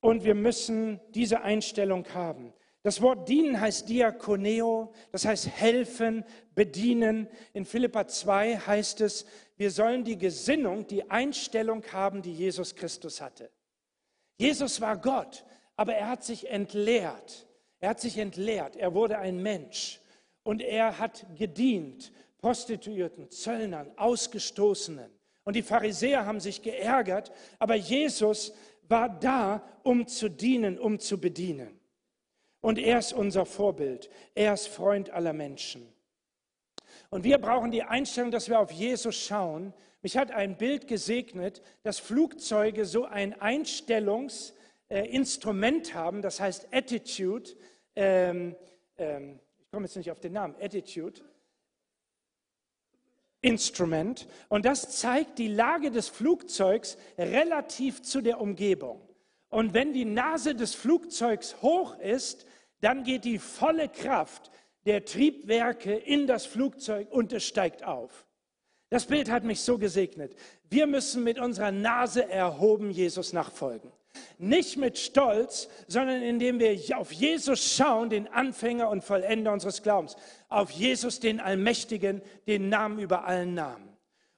Und 0.00 0.22
wir 0.24 0.34
müssen 0.34 1.00
diese 1.14 1.40
Einstellung 1.40 2.04
haben. 2.12 2.52
Das 2.82 3.00
Wort 3.00 3.26
dienen 3.26 3.58
heißt 3.58 3.88
Diakoneo, 3.88 4.92
das 5.12 5.24
heißt 5.24 5.48
helfen, 5.48 6.26
bedienen. 6.54 7.26
In 7.54 7.64
Philippa 7.64 8.06
2 8.06 8.58
heißt 8.58 9.00
es, 9.00 9.24
wir 9.56 9.70
sollen 9.70 10.04
die 10.04 10.18
Gesinnung, 10.18 10.86
die 10.86 11.10
Einstellung 11.10 11.82
haben, 11.94 12.20
die 12.20 12.34
Jesus 12.34 12.74
Christus 12.74 13.22
hatte. 13.22 13.50
Jesus 14.36 14.78
war 14.82 14.98
Gott, 14.98 15.46
aber 15.74 15.94
er 15.94 16.10
hat 16.10 16.22
sich 16.22 16.50
entleert. 16.50 17.48
Er 17.80 17.88
hat 17.88 18.00
sich 18.00 18.18
entleert. 18.18 18.76
Er 18.76 18.92
wurde 18.92 19.16
ein 19.16 19.42
Mensch 19.42 20.02
und 20.42 20.60
er 20.60 20.98
hat 20.98 21.24
gedient 21.38 22.12
Prostituierten, 22.38 23.30
Zöllnern, 23.30 23.90
Ausgestoßenen. 23.96 25.10
Und 25.44 25.56
die 25.56 25.62
Pharisäer 25.62 26.26
haben 26.26 26.40
sich 26.40 26.62
geärgert, 26.62 27.32
aber 27.58 27.74
Jesus 27.74 28.52
war 28.88 29.08
da, 29.08 29.62
um 29.82 30.06
zu 30.06 30.28
dienen, 30.28 30.78
um 30.78 30.98
zu 30.98 31.18
bedienen. 31.20 31.80
Und 32.60 32.78
er 32.78 32.98
ist 32.98 33.12
unser 33.12 33.44
Vorbild. 33.46 34.10
Er 34.34 34.52
ist 34.54 34.66
Freund 34.66 35.10
aller 35.10 35.32
Menschen. 35.32 35.86
Und 37.10 37.22
wir 37.24 37.38
brauchen 37.38 37.70
die 37.70 37.84
Einstellung, 37.84 38.32
dass 38.32 38.48
wir 38.48 38.58
auf 38.58 38.72
Jesus 38.72 39.14
schauen. 39.14 39.72
Mich 40.02 40.16
hat 40.16 40.32
ein 40.32 40.56
Bild 40.56 40.88
gesegnet, 40.88 41.62
dass 41.82 42.00
Flugzeuge 42.00 42.84
so 42.84 43.04
ein 43.04 43.40
Einstellungsinstrument 43.40 45.94
haben, 45.94 46.22
das 46.22 46.40
heißt 46.40 46.66
Attitude. 46.72 47.50
Ähm, 47.94 48.56
ähm, 48.98 49.38
ich 49.58 49.70
komme 49.70 49.86
jetzt 49.86 49.96
nicht 49.96 50.10
auf 50.10 50.18
den 50.20 50.32
Namen, 50.32 50.56
Attitude. 50.60 51.22
Instrument 53.46 54.26
und 54.48 54.64
das 54.64 54.98
zeigt 54.98 55.38
die 55.38 55.48
Lage 55.48 55.92
des 55.92 56.08
Flugzeugs 56.08 56.98
relativ 57.16 58.02
zu 58.02 58.20
der 58.20 58.40
Umgebung. 58.40 59.00
Und 59.48 59.72
wenn 59.72 59.92
die 59.92 60.04
Nase 60.04 60.56
des 60.56 60.74
Flugzeugs 60.74 61.62
hoch 61.62 61.96
ist, 62.00 62.44
dann 62.80 63.04
geht 63.04 63.24
die 63.24 63.38
volle 63.38 63.88
Kraft 63.88 64.50
der 64.84 65.04
Triebwerke 65.04 65.94
in 65.94 66.26
das 66.26 66.44
Flugzeug 66.44 67.10
und 67.10 67.32
es 67.32 67.44
steigt 67.44 67.84
auf. 67.84 68.26
Das 68.90 69.06
Bild 69.06 69.30
hat 69.30 69.44
mich 69.44 69.60
so 69.60 69.78
gesegnet. 69.78 70.34
Wir 70.68 70.86
müssen 70.86 71.24
mit 71.24 71.38
unserer 71.38 71.72
Nase 71.72 72.28
erhoben 72.28 72.90
Jesus 72.90 73.32
nachfolgen. 73.32 73.92
Nicht 74.38 74.76
mit 74.76 74.98
Stolz, 74.98 75.68
sondern 75.88 76.22
indem 76.22 76.58
wir 76.58 76.78
auf 76.98 77.12
Jesus 77.12 77.76
schauen, 77.76 78.10
den 78.10 78.28
Anfänger 78.28 78.88
und 78.90 79.04
Vollender 79.04 79.52
unseres 79.52 79.82
Glaubens. 79.82 80.16
Auf 80.48 80.70
Jesus, 80.70 81.20
den 81.20 81.40
Allmächtigen, 81.40 82.22
den 82.46 82.68
Namen 82.68 82.98
über 82.98 83.24
allen 83.24 83.54
Namen. 83.54 83.88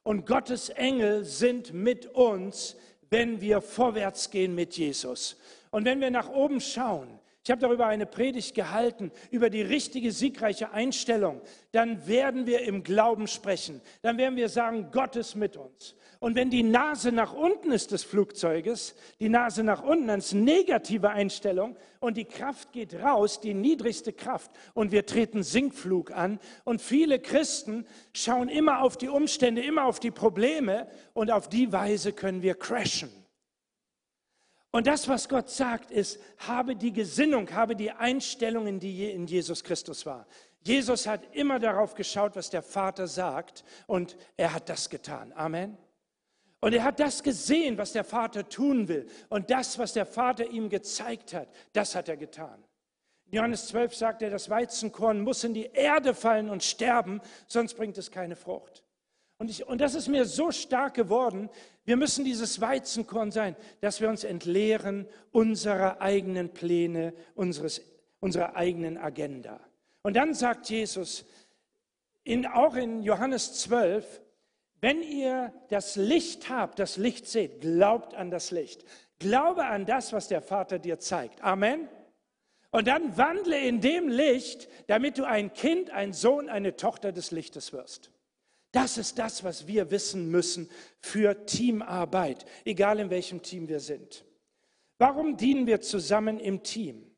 Und 0.03 0.27
Gottes 0.27 0.71
Engel 0.71 1.25
sind 1.25 1.75
mit 1.75 2.07
uns, 2.07 2.77
wenn 3.11 3.41
wir 3.41 3.61
vorwärts 3.61 4.31
gehen 4.31 4.55
mit 4.55 4.77
Jesus. 4.77 5.37
Und 5.71 5.85
wenn 5.85 6.01
wir 6.01 6.11
nach 6.11 6.31
oben 6.31 6.61
schauen, 6.61 7.17
ich 7.44 7.51
habe 7.51 7.61
darüber 7.61 7.87
eine 7.87 8.05
Predigt 8.05 8.55
gehalten, 8.55 9.11
über 9.31 9.48
die 9.48 9.62
richtige 9.62 10.12
siegreiche 10.12 10.70
Einstellung. 10.70 11.40
Dann 11.72 12.07
werden 12.07 12.46
wir 12.46 12.61
im 12.62 12.83
Glauben 12.83 13.27
sprechen. 13.27 13.81
Dann 14.03 14.18
werden 14.18 14.37
wir 14.37 14.48
sagen, 14.48 14.88
Gott 14.92 15.16
ist 15.16 15.35
mit 15.35 15.57
uns. 15.57 15.94
Und 16.20 16.35
wenn 16.35 16.51
die 16.51 16.64
Nase 16.64 17.12
nach 17.12 17.33
unten 17.33 17.70
ist 17.70 17.92
des 17.92 18.03
Flugzeuges, 18.03 18.96
die 19.20 19.29
Nase 19.29 19.62
nach 19.62 19.83
unten, 19.83 20.09
dann 20.09 20.18
ist 20.18 20.35
negative 20.35 21.11
Einstellung 21.11 21.77
und 22.01 22.16
die 22.16 22.24
Kraft 22.24 22.72
geht 22.72 22.94
raus, 22.94 23.40
die 23.40 23.55
niedrigste 23.55 24.12
Kraft. 24.12 24.51
Und 24.74 24.90
wir 24.90 25.07
treten 25.07 25.44
Sinkflug 25.44 26.11
an. 26.11 26.40
Und 26.64 26.83
viele 26.83 27.20
Christen 27.20 27.87
schauen 28.12 28.48
immer 28.48 28.83
auf 28.83 28.96
die 28.96 29.09
Umstände, 29.09 29.62
immer 29.62 29.85
auf 29.85 30.01
die 30.01 30.11
Probleme 30.11 30.88
und 31.14 31.31
auf 31.31 31.48
die 31.48 31.72
Weise 31.72 32.12
können 32.12 32.42
wir 32.42 32.57
crashen. 32.57 33.11
Und 34.70 34.87
das, 34.87 35.09
was 35.09 35.28
Gott 35.28 35.48
sagt, 35.48 35.90
ist, 35.90 36.20
habe 36.38 36.76
die 36.76 36.92
Gesinnung, 36.92 37.50
habe 37.52 37.74
die 37.74 37.90
Einstellungen, 37.90 38.81
die 38.81 39.11
in 39.11 39.26
Jesus 39.26 39.64
Christus 39.64 40.04
war. 40.04 40.26
Jesus 40.62 41.07
hat 41.07 41.35
immer 41.35 41.59
darauf 41.59 41.94
geschaut, 41.94 42.37
was 42.37 42.50
der 42.50 42.62
Vater 42.62 43.07
sagt 43.07 43.64
und 43.87 44.16
er 44.37 44.52
hat 44.52 44.68
das 44.68 44.90
getan. 44.90 45.33
Amen. 45.35 45.78
Und 46.61 46.74
er 46.74 46.83
hat 46.83 47.00
das 47.00 47.22
gesehen, 47.22 47.78
was 47.78 47.92
der 47.92 48.04
Vater 48.04 48.48
tun 48.48 48.88
will. 48.88 49.07
Und 49.28 49.50
das, 49.50 49.78
was 49.78 49.92
der 49.92 50.07
Vater 50.07 50.46
ihm 50.50 50.68
gezeigt 50.68 51.33
hat, 51.33 51.48
das 51.72 51.94
hat 51.94 52.09
er 52.09 52.16
getan. 52.16 52.62
In 53.26 53.37
Johannes 53.37 53.68
12 53.68 53.94
sagt 53.94 54.22
er, 54.22 54.31
das 54.31 54.50
Weizenkorn 54.50 55.20
muss 55.20 55.44
in 55.44 55.54
die 55.54 55.70
Erde 55.72 56.14
fallen 56.14 56.50
und 56.50 56.64
sterben, 56.64 57.20
sonst 57.46 57.74
bringt 57.74 57.96
es 57.96 58.11
keine 58.11 58.37
Frucht. 58.37 58.83
Und, 59.38 59.51
ich, 59.51 59.66
und 59.66 59.81
das 59.81 59.94
ist 59.94 60.09
mir 60.09 60.24
so 60.24 60.51
stark 60.51 60.94
geworden, 60.94 61.48
wir 61.85 61.96
müssen 61.96 62.24
dieses 62.24 62.61
Weizenkorn 62.61 63.31
sein, 63.31 63.57
dass 63.81 64.01
wir 64.01 64.09
uns 64.09 64.24
entleeren 64.24 65.07
unserer 65.31 66.01
eigenen 66.01 66.53
Pläne, 66.53 67.14
unseres, 67.35 67.81
unserer 68.20 68.57
eigenen 68.57 68.98
Agenda. 68.98 69.61
Und 70.03 70.16
dann 70.16 70.35
sagt 70.35 70.68
Jesus, 70.68 71.24
in, 72.24 72.46
auch 72.46 72.74
in 72.74 73.03
Johannes 73.03 73.55
12, 73.61 74.20
wenn 74.81 75.03
ihr 75.03 75.53
das 75.68 75.96
Licht 75.96 76.51
habt, 76.51 76.79
das 76.79 76.96
Licht 76.96 77.27
seht, 77.27 77.61
glaubt 77.61 78.14
an 78.14 78.31
das 78.31 78.51
Licht. 78.51 78.85
Glaube 79.18 79.64
an 79.66 79.87
das, 79.87 80.12
was 80.12 80.29
der 80.29 80.42
Vater 80.42 80.79
dir 80.79 80.98
zeigt. 80.98 81.42
Amen. 81.42 81.88
Und 82.70 82.87
dann 82.87 83.16
wandle 83.16 83.59
in 83.59 83.81
dem 83.81 84.09
Licht, 84.09 84.68
damit 84.88 85.16
du 85.16 85.24
ein 85.24 85.53
Kind, 85.53 85.90
ein 85.90 86.12
Sohn, 86.12 86.48
eine 86.48 86.77
Tochter 86.77 87.12
des 87.12 87.31
Lichtes 87.31 87.72
wirst. 87.72 88.11
Das 88.72 88.98
ist 88.98 89.18
das, 89.18 89.44
was 89.44 89.66
wir 89.66 89.90
wissen 89.90 90.31
müssen 90.31 90.68
für 91.00 91.46
Teamarbeit, 91.46 92.44
egal 92.64 93.00
in 93.00 93.11
welchem 93.11 93.42
Team 93.42 93.68
wir 93.68 93.81
sind. 93.81 94.24
Warum 94.98 95.37
dienen 95.37 95.66
wir 95.66 95.81
zusammen 95.81 96.38
im 96.38 96.62
Team? 96.62 97.11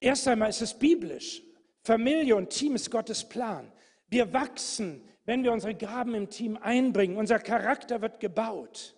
Erst 0.00 0.28
einmal 0.28 0.48
ist 0.48 0.62
es 0.62 0.78
biblisch. 0.78 1.42
Familie 1.82 2.36
und 2.36 2.50
Team 2.50 2.76
ist 2.76 2.90
Gottes 2.90 3.28
Plan. 3.28 3.72
Wir 4.08 4.32
wachsen, 4.32 5.02
wenn 5.24 5.42
wir 5.42 5.52
unsere 5.52 5.74
Gaben 5.74 6.14
im 6.14 6.30
Team 6.30 6.56
einbringen. 6.56 7.16
Unser 7.16 7.38
Charakter 7.38 8.00
wird 8.00 8.20
gebaut. 8.20 8.96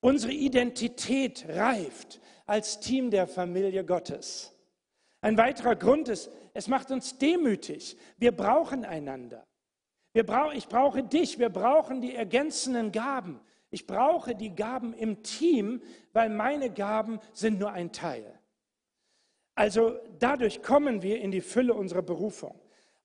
Unsere 0.00 0.32
Identität 0.32 1.46
reift 1.48 2.20
als 2.44 2.78
Team 2.78 3.10
der 3.10 3.26
Familie 3.26 3.84
Gottes. 3.84 4.52
Ein 5.20 5.36
weiterer 5.36 5.74
Grund 5.74 6.08
ist, 6.08 6.30
es 6.54 6.68
macht 6.68 6.90
uns 6.90 7.18
demütig. 7.18 7.96
Wir 8.18 8.32
brauchen 8.32 8.84
einander. 8.84 9.44
Brauch, 10.24 10.52
ich 10.52 10.68
brauche 10.68 11.02
dich, 11.02 11.38
wir 11.38 11.48
brauchen 11.48 12.00
die 12.00 12.14
ergänzenden 12.14 12.92
Gaben. 12.92 13.40
Ich 13.70 13.86
brauche 13.86 14.34
die 14.34 14.54
Gaben 14.54 14.94
im 14.94 15.22
Team, 15.22 15.82
weil 16.12 16.30
meine 16.30 16.70
Gaben 16.70 17.20
sind 17.32 17.58
nur 17.58 17.72
ein 17.72 17.92
Teil. 17.92 18.38
Also 19.54 19.98
dadurch 20.18 20.62
kommen 20.62 21.02
wir 21.02 21.20
in 21.20 21.30
die 21.30 21.40
Fülle 21.40 21.74
unserer 21.74 22.02
Berufung. 22.02 22.60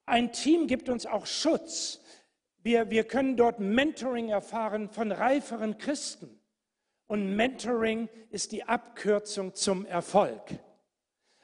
Ein 0.05 0.31
Team 0.31 0.67
gibt 0.67 0.89
uns 0.89 1.05
auch 1.05 1.25
Schutz. 1.25 2.01
Wir, 2.61 2.89
wir 2.89 3.05
können 3.05 3.37
dort 3.37 3.59
Mentoring 3.59 4.29
erfahren 4.29 4.89
von 4.89 5.11
reiferen 5.11 5.77
Christen. 5.77 6.39
Und 7.07 7.35
Mentoring 7.35 8.09
ist 8.29 8.51
die 8.51 8.63
Abkürzung 8.63 9.55
zum 9.55 9.85
Erfolg. 9.85 10.41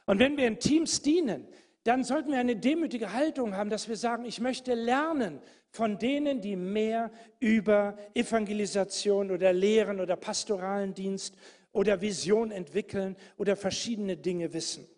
Und 0.06 0.18
wenn 0.18 0.36
wir 0.36 0.46
in 0.46 0.58
Teams 0.58 1.02
dienen, 1.02 1.46
dann 1.84 2.04
sollten 2.04 2.30
wir 2.30 2.38
eine 2.38 2.56
demütige 2.56 3.12
Haltung 3.12 3.54
haben, 3.54 3.70
dass 3.70 3.88
wir 3.88 3.96
sagen, 3.96 4.24
ich 4.24 4.40
möchte 4.40 4.74
lernen 4.74 5.40
von 5.70 5.98
denen, 5.98 6.40
die 6.40 6.56
mehr 6.56 7.10
über 7.40 7.96
Evangelisation 8.14 9.30
oder 9.30 9.52
Lehren 9.52 10.00
oder 10.00 10.16
pastoralen 10.16 10.94
Dienst 10.94 11.36
oder 11.72 12.00
Vision 12.00 12.50
entwickeln 12.50 13.16
oder 13.36 13.56
verschiedene 13.56 14.16
Dinge 14.16 14.52
wissen. 14.52 14.88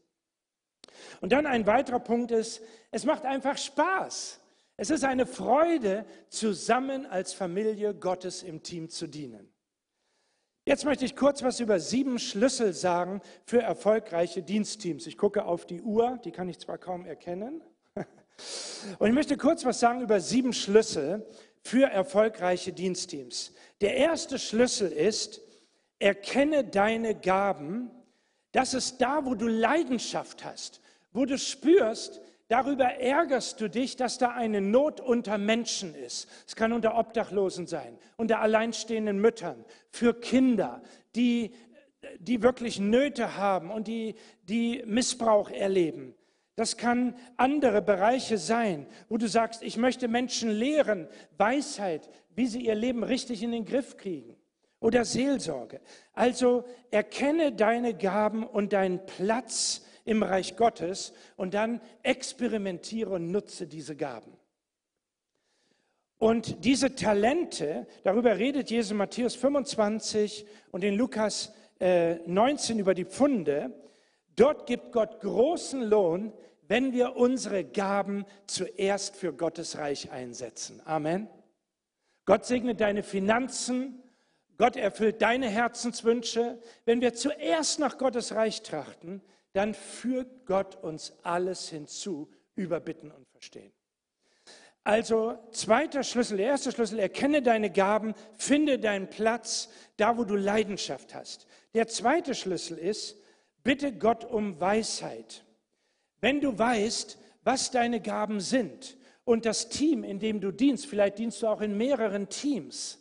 Und 1.20 1.32
dann 1.32 1.46
ein 1.46 1.66
weiterer 1.66 2.00
Punkt 2.00 2.30
ist, 2.30 2.62
es 2.90 3.04
macht 3.04 3.24
einfach 3.24 3.58
Spaß. 3.58 4.40
Es 4.76 4.90
ist 4.90 5.04
eine 5.04 5.26
Freude, 5.26 6.06
zusammen 6.28 7.04
als 7.06 7.34
Familie 7.34 7.94
Gottes 7.94 8.42
im 8.42 8.62
Team 8.62 8.88
zu 8.88 9.06
dienen. 9.06 9.52
Jetzt 10.64 10.84
möchte 10.84 11.04
ich 11.04 11.16
kurz 11.16 11.42
was 11.42 11.60
über 11.60 11.80
sieben 11.80 12.18
Schlüssel 12.18 12.72
sagen 12.72 13.20
für 13.44 13.60
erfolgreiche 13.60 14.42
Dienstteams. 14.42 15.06
Ich 15.06 15.18
gucke 15.18 15.44
auf 15.44 15.66
die 15.66 15.82
Uhr, 15.82 16.18
die 16.24 16.32
kann 16.32 16.48
ich 16.48 16.58
zwar 16.58 16.78
kaum 16.78 17.04
erkennen. 17.06 17.62
Und 18.98 19.08
ich 19.08 19.14
möchte 19.14 19.36
kurz 19.36 19.64
was 19.64 19.80
sagen 19.80 20.00
über 20.00 20.20
sieben 20.20 20.52
Schlüssel 20.52 21.26
für 21.62 21.86
erfolgreiche 21.86 22.72
Dienstteams. 22.72 23.52
Der 23.80 23.96
erste 23.96 24.38
Schlüssel 24.38 24.90
ist, 24.90 25.40
erkenne 25.98 26.64
deine 26.64 27.14
Gaben. 27.14 27.90
Das 28.52 28.74
ist 28.74 29.00
da, 29.00 29.24
wo 29.24 29.34
du 29.34 29.46
Leidenschaft 29.46 30.44
hast, 30.44 30.80
wo 31.12 31.24
du 31.24 31.38
spürst, 31.38 32.20
darüber 32.48 32.84
ärgerst 32.84 33.60
du 33.60 33.68
dich, 33.68 33.96
dass 33.96 34.18
da 34.18 34.30
eine 34.30 34.60
Not 34.60 35.00
unter 35.00 35.38
Menschen 35.38 35.94
ist. 35.94 36.28
Es 36.46 36.56
kann 36.56 36.72
unter 36.72 36.98
Obdachlosen 36.98 37.66
sein, 37.66 37.98
unter 38.16 38.40
alleinstehenden 38.40 39.20
Müttern, 39.20 39.64
für 39.90 40.14
Kinder, 40.14 40.82
die, 41.14 41.52
die 42.18 42.42
wirklich 42.42 42.80
Nöte 42.80 43.36
haben 43.36 43.70
und 43.70 43.86
die, 43.86 44.16
die 44.42 44.82
Missbrauch 44.86 45.50
erleben. 45.50 46.14
Das 46.60 46.76
kann 46.76 47.16
andere 47.38 47.80
Bereiche 47.80 48.36
sein, 48.36 48.86
wo 49.08 49.16
du 49.16 49.28
sagst, 49.28 49.62
ich 49.62 49.78
möchte 49.78 50.08
Menschen 50.08 50.50
lehren, 50.50 51.08
Weisheit, 51.38 52.10
wie 52.34 52.46
sie 52.46 52.66
ihr 52.66 52.74
Leben 52.74 53.02
richtig 53.02 53.42
in 53.42 53.52
den 53.52 53.64
Griff 53.64 53.96
kriegen. 53.96 54.36
Oder 54.78 55.06
Seelsorge. 55.06 55.80
Also 56.12 56.64
erkenne 56.90 57.52
deine 57.52 57.94
Gaben 57.94 58.46
und 58.46 58.74
deinen 58.74 59.06
Platz 59.06 59.86
im 60.04 60.22
Reich 60.22 60.54
Gottes 60.56 61.14
und 61.38 61.54
dann 61.54 61.80
experimentiere 62.02 63.08
und 63.08 63.30
nutze 63.30 63.66
diese 63.66 63.96
Gaben. 63.96 64.36
Und 66.18 66.62
diese 66.66 66.94
Talente, 66.94 67.86
darüber 68.02 68.36
redet 68.36 68.70
Jesus 68.70 68.90
in 68.90 68.98
Matthäus 68.98 69.34
25 69.34 70.44
und 70.72 70.84
in 70.84 70.96
Lukas 70.96 71.54
19 71.78 72.76
äh, 72.76 72.80
über 72.82 72.92
die 72.92 73.06
Pfunde. 73.06 73.72
Dort 74.36 74.66
gibt 74.66 74.92
Gott 74.92 75.20
großen 75.20 75.82
Lohn, 75.82 76.34
wenn 76.70 76.92
wir 76.92 77.16
unsere 77.16 77.64
Gaben 77.64 78.24
zuerst 78.46 79.16
für 79.16 79.32
Gottes 79.32 79.76
Reich 79.76 80.12
einsetzen. 80.12 80.80
Amen. 80.84 81.28
Gott 82.26 82.46
segnet 82.46 82.80
deine 82.80 83.02
Finanzen, 83.02 84.00
Gott 84.56 84.76
erfüllt 84.76 85.20
deine 85.20 85.48
Herzenswünsche. 85.48 86.60
Wenn 86.84 87.00
wir 87.00 87.12
zuerst 87.12 87.80
nach 87.80 87.98
Gottes 87.98 88.36
Reich 88.36 88.62
trachten, 88.62 89.20
dann 89.52 89.74
führt 89.74 90.46
Gott 90.46 90.76
uns 90.76 91.12
alles 91.24 91.68
hinzu, 91.68 92.30
überbitten 92.54 93.10
und 93.10 93.26
verstehen. 93.30 93.72
Also 94.84 95.40
zweiter 95.50 96.04
Schlüssel, 96.04 96.36
der 96.36 96.46
erste 96.46 96.70
Schlüssel, 96.70 97.00
erkenne 97.00 97.42
deine 97.42 97.70
Gaben, 97.70 98.14
finde 98.36 98.78
deinen 98.78 99.10
Platz, 99.10 99.70
da 99.96 100.16
wo 100.16 100.22
du 100.22 100.36
Leidenschaft 100.36 101.16
hast. 101.16 101.48
Der 101.74 101.88
zweite 101.88 102.36
Schlüssel 102.36 102.78
ist, 102.78 103.16
bitte 103.64 103.92
Gott 103.92 104.24
um 104.24 104.60
Weisheit. 104.60 105.44
Wenn 106.20 106.40
du 106.40 106.58
weißt, 106.58 107.18
was 107.42 107.70
deine 107.70 108.00
Gaben 108.00 108.40
sind 108.40 108.96
und 109.24 109.46
das 109.46 109.68
Team, 109.68 110.04
in 110.04 110.18
dem 110.18 110.40
du 110.40 110.50
dienst, 110.50 110.86
vielleicht 110.86 111.18
dienst 111.18 111.42
du 111.42 111.46
auch 111.46 111.60
in 111.60 111.76
mehreren 111.76 112.28
Teams, 112.28 112.98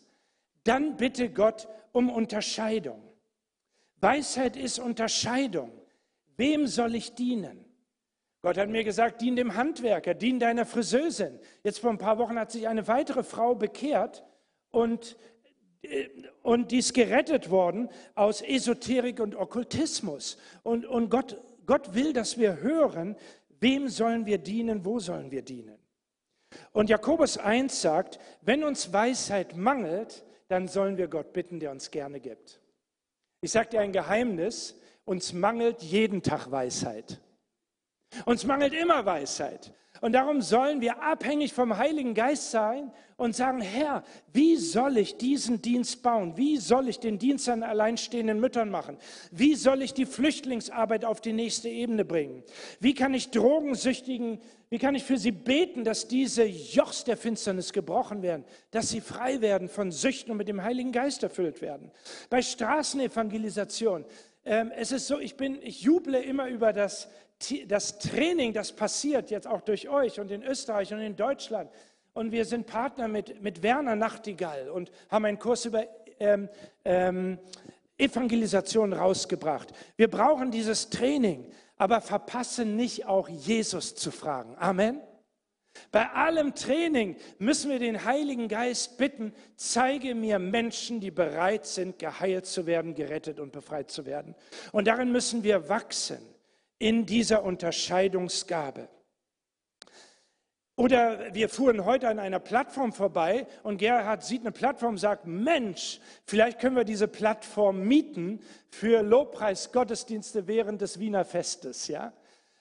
dann 0.63 0.97
bitte 0.97 1.29
Gott 1.29 1.67
um 1.91 2.10
Unterscheidung. 2.10 3.01
Weisheit 3.97 4.55
ist 4.55 4.79
Unterscheidung. 4.79 5.71
Wem 6.38 6.67
soll 6.67 6.95
ich 6.95 7.15
dienen? 7.15 7.65
Gott 8.41 8.58
hat 8.58 8.69
mir 8.69 8.86
gesagt, 8.86 9.21
dien 9.21 9.36
dem 9.36 9.55
Handwerker, 9.55 10.13
dien 10.13 10.39
deiner 10.39 10.65
Friseusin. 10.65 11.39
Jetzt 11.63 11.79
vor 11.79 11.89
ein 11.89 11.97
paar 11.97 12.17
Wochen 12.17 12.39
hat 12.39 12.51
sich 12.51 12.69
eine 12.69 12.88
weitere 12.88 13.23
Frau 13.23 13.55
bekehrt 13.55 14.23
und 14.71 15.17
und 16.41 16.71
die 16.71 16.79
ist 16.79 16.93
gerettet 16.93 17.49
worden 17.49 17.89
aus 18.15 18.41
Esoterik 18.41 19.19
und 19.19 19.36
Okkultismus. 19.36 20.38
Und, 20.63 20.86
und 20.86 21.10
Gott, 21.10 21.41
Gott 21.69 21.93
will, 21.93 22.13
dass 22.13 22.39
wir 22.39 22.62
hören, 22.62 23.15
wem 23.60 23.89
sollen 23.89 24.25
wir 24.25 24.39
dienen, 24.39 24.86
wo 24.86 24.97
sollen 24.97 25.29
wir 25.29 25.43
dienen. 25.43 25.77
Und 26.71 26.89
Jakobus 26.89 27.38
1 27.38 27.79
sagt, 27.79 28.19
wenn 28.41 28.63
uns 28.63 28.91
Weisheit 28.91 29.55
mangelt, 29.55 30.25
dann 30.47 30.67
sollen 30.67 30.97
wir 30.97 31.08
Gott 31.08 31.32
bitten, 31.32 31.60
der 31.60 31.69
uns 31.69 31.91
gerne 31.91 32.19
gibt. 32.19 32.60
Ich 33.41 33.51
sage 33.51 33.69
dir 33.69 33.82
ein 33.82 33.91
Geheimnis, 33.91 34.79
uns 35.05 35.32
mangelt 35.32 35.84
jeden 35.84 36.23
Tag 36.23 36.49
Weisheit. 36.49 37.21
Uns 38.25 38.45
mangelt 38.45 38.73
immer 38.73 39.05
Weisheit. 39.05 39.73
Und 40.01 40.13
darum 40.13 40.41
sollen 40.41 40.81
wir 40.81 41.01
abhängig 41.01 41.53
vom 41.53 41.77
Heiligen 41.77 42.13
Geist 42.13 42.51
sein 42.51 42.91
und 43.17 43.35
sagen, 43.35 43.59
Herr, 43.59 44.03
wie 44.31 44.55
soll 44.55 44.97
ich 44.97 45.17
diesen 45.17 45.61
Dienst 45.61 46.01
bauen? 46.01 46.37
Wie 46.37 46.55
soll 46.55 46.87
ich 46.87 46.99
den 46.99 47.19
Dienst 47.19 47.49
an 47.49 47.63
alleinstehenden 47.63 48.39
Müttern 48.39 48.69
machen? 48.69 48.97
Wie 49.31 49.55
soll 49.55 49.81
ich 49.81 49.93
die 49.93 50.05
Flüchtlingsarbeit 50.05 51.03
auf 51.03 51.19
die 51.19 51.33
nächste 51.33 51.67
Ebene 51.67 52.05
bringen? 52.05 52.43
Wie 52.79 52.93
kann 52.93 53.13
ich 53.13 53.31
Drogensüchtigen, 53.31 54.39
wie 54.69 54.79
kann 54.79 54.95
ich 54.95 55.03
für 55.03 55.17
sie 55.17 55.33
beten, 55.33 55.83
dass 55.83 56.07
diese 56.07 56.45
Jochs 56.45 57.03
der 57.03 57.17
Finsternis 57.17 57.73
gebrochen 57.73 58.21
werden, 58.21 58.45
dass 58.71 58.89
sie 58.89 59.01
frei 59.01 59.41
werden 59.41 59.67
von 59.67 59.91
Süchten 59.91 60.31
und 60.31 60.37
mit 60.37 60.47
dem 60.47 60.63
Heiligen 60.63 60.93
Geist 60.93 61.23
erfüllt 61.23 61.61
werden? 61.61 61.91
Bei 62.29 62.41
Straßenevangelisation, 62.41 64.05
ähm, 64.45 64.71
es 64.73 64.93
ist 64.93 65.07
so, 65.07 65.19
ich 65.19 65.35
bin, 65.35 65.59
ich 65.61 65.81
juble 65.81 66.21
immer 66.21 66.47
über 66.47 66.71
das 66.71 67.09
das 67.67 67.99
Training, 67.99 68.54
das 68.54 68.71
passiert 68.71 69.32
jetzt 69.32 69.47
auch 69.47 69.62
durch 69.62 69.89
euch 69.89 70.19
und 70.19 70.30
in 70.32 70.43
Österreich 70.43 70.93
und 70.93 70.99
in 70.99 71.15
Deutschland. 71.15 71.71
Und 72.13 72.32
wir 72.32 72.45
sind 72.45 72.67
Partner 72.67 73.08
mit, 73.08 73.41
mit 73.41 73.63
Werner 73.63 73.95
Nachtigall 73.95 74.69
und 74.69 74.91
haben 75.10 75.25
einen 75.25 75.39
Kurs 75.39 75.65
über 75.65 75.86
ähm, 76.19 76.49
ähm, 76.84 77.39
Evangelisation 77.97 78.93
rausgebracht. 78.93 79.71
Wir 79.95 80.10
brauchen 80.10 80.52
dieses 80.52 80.89
Training, 80.89 81.49
aber 81.78 82.02
verpassen 82.02 82.75
nicht 82.75 83.06
auch 83.06 83.30
Jesus 83.30 83.95
zu 83.95 84.12
fragen. 84.12 84.56
Amen. 84.58 85.02
Bei 85.91 86.10
allem 86.10 86.56
Training 86.56 87.15
müssen 87.38 87.71
wir 87.71 87.80
den 87.80 88.04
Heiligen 88.04 88.49
Geist 88.49 88.97
bitten, 88.97 89.34
zeige 89.56 90.13
mir 90.13 90.39
Menschen, 90.39 90.99
die 90.99 91.12
bereit 91.12 91.65
sind, 91.65 91.99
geheilt 91.99 92.47
zu 92.47 92.65
werden, 92.65 92.95
gerettet 92.95 93.39
und 93.39 93.54
befreit 93.54 93.91
zu 93.91 94.06
werden. 94.06 94.36
Und 94.71 94.88
darin 94.88 95.12
müssen 95.12 95.43
wir 95.43 95.69
wachsen 95.69 96.19
in 96.79 97.05
dieser 97.05 97.43
Unterscheidungsgabe. 97.43 98.87
Oder 100.79 101.33
wir 101.33 101.49
fuhren 101.49 101.83
heute 101.83 102.07
an 102.07 102.19
einer 102.19 102.39
Plattform 102.39 102.93
vorbei 102.93 103.45
und 103.63 103.79
Gerhard 103.79 104.23
sieht 104.23 104.41
eine 104.41 104.53
Plattform 104.53 104.91
und 104.91 104.97
sagt, 104.97 105.27
Mensch, 105.27 105.99
vielleicht 106.23 106.57
können 106.59 106.77
wir 106.77 106.85
diese 106.85 107.09
Plattform 107.09 107.81
mieten 107.81 108.39
für 108.69 109.03
Lobpreis-Gottesdienste 109.03 110.47
während 110.47 110.79
des 110.79 110.97
Wiener 110.97 111.25
Festes. 111.25 111.89
Ja? 111.89 112.13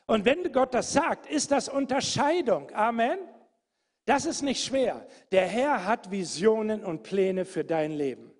Und 0.06 0.24
wenn 0.24 0.50
Gott 0.52 0.74
das 0.74 0.92
sagt, 0.92 1.30
ist 1.30 1.52
das 1.52 1.68
Unterscheidung. 1.68 2.72
Amen. 2.72 3.20
Das 4.04 4.26
ist 4.26 4.42
nicht 4.42 4.64
schwer. 4.64 5.06
Der 5.30 5.46
Herr 5.46 5.84
hat 5.84 6.10
Visionen 6.10 6.84
und 6.84 7.04
Pläne 7.04 7.44
für 7.44 7.62
dein 7.62 7.92
Leben. 7.92 8.32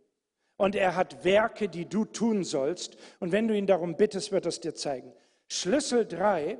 Und 0.57 0.75
er 0.75 0.97
hat 0.97 1.23
Werke, 1.23 1.69
die 1.69 1.85
du 1.85 2.05
tun 2.05 2.43
sollst. 2.43 2.97
Und 3.21 3.31
wenn 3.31 3.47
du 3.47 3.57
ihn 3.57 3.69
darum 3.69 3.97
bittest, 3.97 4.33
wird 4.33 4.47
er 4.47 4.49
es 4.49 4.61
dir 4.61 4.75
zeigen. 4.75 5.13
Schlüssel 5.49 6.07
3 6.07 6.59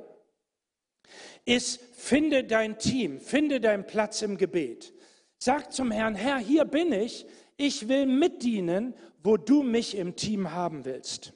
ist, 1.45 1.79
finde 1.93 2.43
dein 2.43 2.77
Team, 2.77 3.19
finde 3.19 3.59
deinen 3.59 3.85
Platz 3.85 4.21
im 4.21 4.37
Gebet. 4.37 4.93
Sag 5.37 5.71
zum 5.71 5.91
Herrn, 5.91 6.15
Herr, 6.15 6.37
hier 6.37 6.65
bin 6.65 6.91
ich, 6.91 7.25
ich 7.57 7.87
will 7.87 8.05
mitdienen, 8.05 8.93
wo 9.23 9.37
du 9.37 9.63
mich 9.63 9.95
im 9.95 10.15
Team 10.15 10.51
haben 10.51 10.85
willst. 10.85 11.33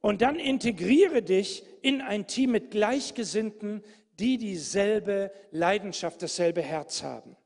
Und 0.00 0.22
dann 0.22 0.36
integriere 0.36 1.22
dich 1.22 1.64
in 1.82 2.00
ein 2.00 2.26
Team 2.26 2.52
mit 2.52 2.70
Gleichgesinnten, 2.70 3.82
die 4.18 4.38
dieselbe 4.38 5.32
Leidenschaft, 5.50 6.22
dasselbe 6.22 6.62
Herz 6.62 7.02
haben. 7.02 7.36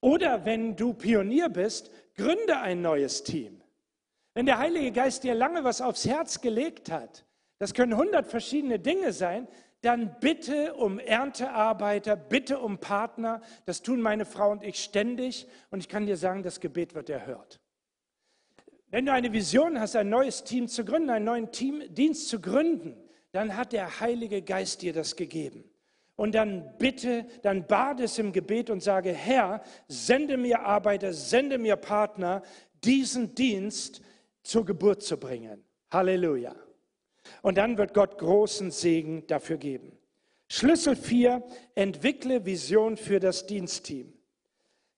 Oder 0.00 0.44
wenn 0.44 0.76
du 0.76 0.92
Pionier 0.92 1.48
bist, 1.48 1.90
gründe 2.14 2.58
ein 2.58 2.82
neues 2.82 3.22
Team. 3.22 3.62
Wenn 4.34 4.46
der 4.46 4.58
Heilige 4.58 4.92
Geist 4.92 5.24
dir 5.24 5.34
lange 5.34 5.64
was 5.64 5.80
aufs 5.80 6.06
Herz 6.06 6.40
gelegt 6.40 6.90
hat, 6.90 7.24
das 7.58 7.74
können 7.74 7.96
hundert 7.96 8.26
verschiedene 8.26 8.78
Dinge 8.78 9.12
sein, 9.12 9.48
dann 9.84 10.16
bitte 10.20 10.74
um 10.74 10.98
Erntearbeiter, 10.98 12.16
bitte 12.16 12.58
um 12.58 12.78
Partner. 12.78 13.42
Das 13.66 13.82
tun 13.82 14.00
meine 14.00 14.24
Frau 14.24 14.50
und 14.50 14.62
ich 14.62 14.82
ständig 14.82 15.46
und 15.70 15.80
ich 15.80 15.88
kann 15.88 16.06
dir 16.06 16.16
sagen, 16.16 16.42
das 16.42 16.60
Gebet 16.60 16.94
wird 16.94 17.10
erhört. 17.10 17.60
Wenn 18.90 19.06
du 19.06 19.12
eine 19.12 19.32
Vision 19.32 19.78
hast, 19.78 19.96
ein 19.96 20.08
neues 20.08 20.44
Team 20.44 20.68
zu 20.68 20.84
gründen, 20.84 21.10
einen 21.10 21.24
neuen 21.24 21.52
Teamdienst 21.52 22.28
zu 22.28 22.40
gründen, 22.40 22.96
dann 23.32 23.56
hat 23.56 23.72
der 23.72 24.00
Heilige 24.00 24.40
Geist 24.40 24.82
dir 24.82 24.92
das 24.92 25.16
gegeben. 25.16 25.64
Und 26.16 26.34
dann 26.34 26.78
bitte, 26.78 27.26
dann 27.42 27.66
bade 27.66 28.04
es 28.04 28.18
im 28.18 28.32
Gebet 28.32 28.70
und 28.70 28.82
sage, 28.82 29.12
Herr, 29.12 29.62
sende 29.88 30.36
mir 30.36 30.60
Arbeiter, 30.60 31.12
sende 31.12 31.58
mir 31.58 31.76
Partner, 31.76 32.42
diesen 32.84 33.34
Dienst 33.34 34.00
zur 34.44 34.64
Geburt 34.64 35.02
zu 35.02 35.18
bringen. 35.18 35.64
Halleluja. 35.90 36.54
Und 37.42 37.58
dann 37.58 37.78
wird 37.78 37.94
Gott 37.94 38.18
großen 38.18 38.70
Segen 38.70 39.26
dafür 39.26 39.56
geben. 39.56 39.96
Schlüssel 40.48 40.96
4, 40.96 41.42
entwickle 41.74 42.44
Vision 42.44 42.96
für 42.96 43.20
das 43.20 43.46
Dienstteam. 43.46 44.12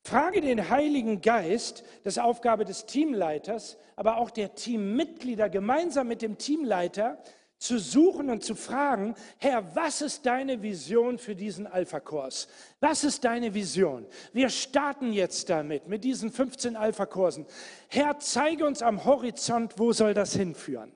Frage 0.02 0.40
den 0.40 0.70
Heiligen 0.70 1.20
Geist, 1.20 1.82
das 2.04 2.14
ist 2.16 2.22
Aufgabe 2.22 2.64
des 2.64 2.86
Teamleiters, 2.86 3.76
aber 3.96 4.18
auch 4.18 4.30
der 4.30 4.54
Teammitglieder 4.54 5.48
gemeinsam 5.48 6.06
mit 6.08 6.22
dem 6.22 6.38
Teamleiter 6.38 7.18
zu 7.58 7.78
suchen 7.78 8.30
und 8.30 8.44
zu 8.44 8.54
fragen, 8.54 9.14
Herr, 9.38 9.74
was 9.74 10.02
ist 10.02 10.26
deine 10.26 10.62
Vision 10.62 11.18
für 11.18 11.34
diesen 11.34 11.66
Alpha-Kurs? 11.66 12.48
Was 12.80 13.02
ist 13.02 13.24
deine 13.24 13.54
Vision? 13.54 14.06
Wir 14.32 14.50
starten 14.50 15.12
jetzt 15.12 15.48
damit, 15.48 15.88
mit 15.88 16.04
diesen 16.04 16.30
15 16.30 16.76
Alpha-Kursen. 16.76 17.46
Herr, 17.88 18.18
zeige 18.18 18.66
uns 18.66 18.82
am 18.82 19.04
Horizont, 19.04 19.78
wo 19.78 19.92
soll 19.92 20.12
das 20.12 20.34
hinführen? 20.34 20.92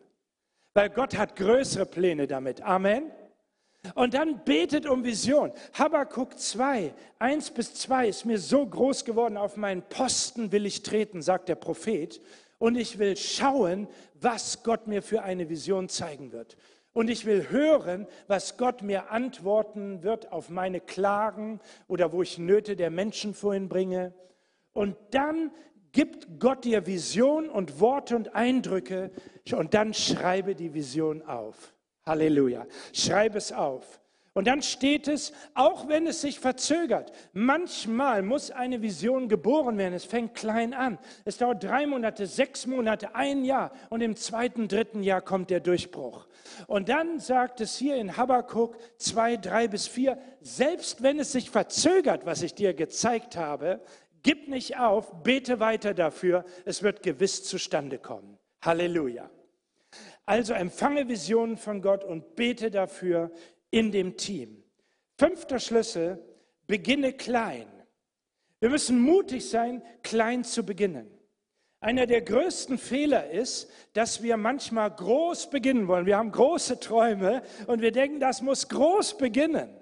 Weil 0.75 0.91
Gott 0.91 1.17
hat 1.17 1.37
größere 1.37 1.87
Pläne 1.87 2.27
damit. 2.27 2.63
Amen. 2.63 3.11
Und 3.95 4.15
dann 4.15 4.45
betet 4.45 4.87
um 4.87 5.05
Vision. 5.05 5.53
Habakkuk 5.73 6.39
2, 6.39 6.93
1 7.19 7.51
bis 7.53 7.75
2 7.75 8.09
ist 8.09 8.25
mir 8.27 8.39
so 8.39 8.67
groß 8.67 9.05
geworden, 9.05 9.37
auf 9.37 9.57
meinen 9.57 9.83
Posten 9.83 10.53
will 10.53 10.67
ich 10.67 10.83
treten, 10.83 11.23
sagt 11.23 11.49
der 11.49 11.55
Prophet. 11.55 12.21
Und 12.59 12.77
ich 12.77 12.99
will 12.99 13.17
schauen, 13.17 13.89
was 14.15 14.63
Gott 14.63 14.87
mir 14.87 15.03
für 15.03 15.23
eine 15.23 15.49
Vision 15.49 15.89
zeigen 15.89 16.31
wird. 16.31 16.57
Und 16.93 17.09
ich 17.09 17.25
will 17.25 17.49
hören, 17.51 18.07
was 18.27 18.59
Gott 18.59 18.83
mir 18.83 19.11
antworten 19.11 20.03
wird 20.03 20.31
auf 20.31 20.51
meine 20.51 20.81
Klagen 20.81 21.61
oder 21.89 22.13
wo 22.13 22.21
ich 22.21 22.37
Nöte 22.37 22.77
der 22.77 22.91
Menschen 22.91 23.33
vorhin 23.33 23.69
bringe. 23.69 24.13
Und 24.73 24.97
dann 25.13 25.53
gibt 25.93 26.39
Gott 26.39 26.65
dir 26.65 26.87
Vision 26.87 27.49
und 27.49 27.81
Worte 27.81 28.17
und 28.17 28.35
Eindrücke 28.35 29.11
und 29.53 29.75
dann 29.75 29.95
schreibe 29.95 30.55
die 30.55 30.75
Vision 30.75 31.23
auf. 31.23 31.75
Halleluja. 32.05 32.67
Schreibe 32.93 33.39
es 33.39 33.53
auf. 33.53 34.01
Und 34.33 34.47
dann 34.47 34.63
steht 34.63 35.09
es, 35.09 35.33
auch 35.55 35.89
wenn 35.89 36.07
es 36.07 36.21
sich 36.21 36.39
verzögert, 36.39 37.11
manchmal 37.33 38.23
muss 38.23 38.53
eine 38.53 38.81
Vision 38.81 39.29
geboren 39.29 39.77
werden. 39.77 39.93
Es 39.93 40.05
fängt 40.05 40.37
klein 40.37 40.73
an. 40.73 40.99
Es 41.25 41.39
dauert 41.39 41.65
drei 41.65 41.85
Monate, 41.87 42.27
sechs 42.27 42.65
Monate, 42.67 43.17
ein 43.17 43.45
Jahr 43.45 43.73
und 43.89 44.03
im 44.03 44.15
zweiten, 44.15 44.69
dritten 44.69 45.03
Jahr 45.03 45.21
kommt 45.21 45.51
der 45.51 45.59
Durchbruch. 45.59 46.29
Und 46.69 46.89
dann 46.89 47.19
sagt 47.19 47.61
es 47.61 47.77
hier 47.77 47.97
in 47.97 48.17
Habakkuk 48.17 48.77
2, 48.99 49.37
3 49.37 49.69
bis 49.69 49.89
4, 49.89 50.17
selbst 50.41 51.03
wenn 51.03 51.19
es 51.19 51.33
sich 51.33 51.51
verzögert, 51.51 52.25
was 52.25 52.43
ich 52.43 52.55
dir 52.55 52.73
gezeigt 52.73 53.37
habe, 53.37 53.81
Gib 54.23 54.49
nicht 54.49 54.79
auf, 54.79 55.23
bete 55.23 55.61
weiter 55.61 55.95
dafür, 55.95 56.45
es 56.65 56.83
wird 56.83 57.03
gewiss 57.03 57.45
zustande 57.45 57.99
kommen. 57.99 58.39
Halleluja. 58.63 59.31
Also 60.27 60.53
empfange 60.53 61.09
Visionen 61.09 61.57
von 61.57 61.83
Gott 61.83 62.05
und 62.05 62.37
bete 62.37 62.71
dafür 62.71 63.31
in 63.71 63.91
dem 63.93 64.17
Team. 64.17 64.63
Fünfter 65.19 65.59
Schlüssel, 65.59 66.23
beginne 66.67 67.13
klein. 67.13 67.67
Wir 68.61 68.69
müssen 68.69 69.01
mutig 69.01 69.49
sein, 69.49 69.83
klein 70.03 70.45
zu 70.45 70.65
beginnen. 70.65 71.11
Einer 71.81 72.07
der 72.07 72.21
größten 72.21 72.77
Fehler 72.77 73.31
ist, 73.31 73.71
dass 73.95 74.23
wir 74.23 74.37
manchmal 74.37 74.91
groß 74.91 75.49
beginnen 75.49 75.89
wollen. 75.89 76.05
Wir 76.05 76.19
haben 76.19 76.31
große 76.31 76.79
Träume 76.79 77.43
und 77.67 77.81
wir 77.81 77.91
denken, 77.91 78.21
das 78.21 78.43
muss 78.43 78.69
groß 78.69 79.17
beginnen. 79.17 79.80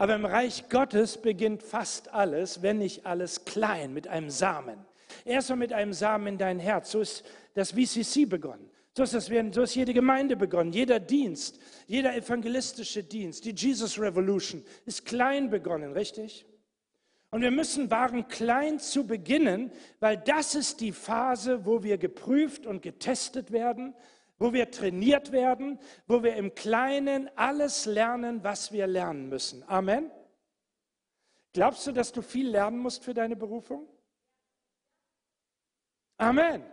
Aber 0.00 0.14
im 0.14 0.24
Reich 0.24 0.70
Gottes 0.70 1.18
beginnt 1.18 1.62
fast 1.62 2.14
alles, 2.14 2.62
wenn 2.62 2.78
nicht 2.78 3.04
alles 3.04 3.44
klein, 3.44 3.92
mit 3.92 4.08
einem 4.08 4.30
Samen. 4.30 4.78
Erstmal 5.26 5.58
mit 5.58 5.74
einem 5.74 5.92
Samen 5.92 6.26
in 6.26 6.38
dein 6.38 6.58
Herz. 6.58 6.92
So 6.92 7.00
ist 7.02 7.22
das 7.52 7.72
VCC 7.72 8.24
begonnen. 8.24 8.70
So 8.96 9.02
ist, 9.02 9.12
das, 9.12 9.26
so 9.26 9.60
ist 9.60 9.74
jede 9.74 9.92
Gemeinde 9.92 10.36
begonnen, 10.36 10.72
jeder 10.72 11.00
Dienst, 11.00 11.60
jeder 11.86 12.16
evangelistische 12.16 13.04
Dienst, 13.04 13.44
die 13.44 13.50
Jesus 13.54 14.00
Revolution 14.00 14.64
ist 14.86 15.04
klein 15.04 15.50
begonnen, 15.50 15.92
richtig? 15.92 16.46
Und 17.30 17.42
wir 17.42 17.50
müssen 17.50 17.90
wahren 17.90 18.26
klein 18.26 18.78
zu 18.78 19.06
beginnen, 19.06 19.70
weil 19.98 20.16
das 20.16 20.54
ist 20.54 20.80
die 20.80 20.92
Phase, 20.92 21.66
wo 21.66 21.82
wir 21.82 21.98
geprüft 21.98 22.64
und 22.64 22.80
getestet 22.80 23.52
werden, 23.52 23.94
wo 24.40 24.52
wir 24.54 24.70
trainiert 24.70 25.30
werden, 25.30 25.78
wo 26.08 26.24
wir 26.24 26.34
im 26.34 26.54
Kleinen 26.54 27.30
alles 27.36 27.84
lernen, 27.84 28.42
was 28.42 28.72
wir 28.72 28.88
lernen 28.88 29.28
müssen. 29.28 29.62
Amen. 29.68 30.10
Glaubst 31.52 31.86
du, 31.86 31.92
dass 31.92 32.10
du 32.10 32.22
viel 32.22 32.48
lernen 32.48 32.78
musst 32.78 33.04
für 33.04 33.12
deine 33.12 33.36
Berufung? 33.36 33.86
Amen. 36.16 36.64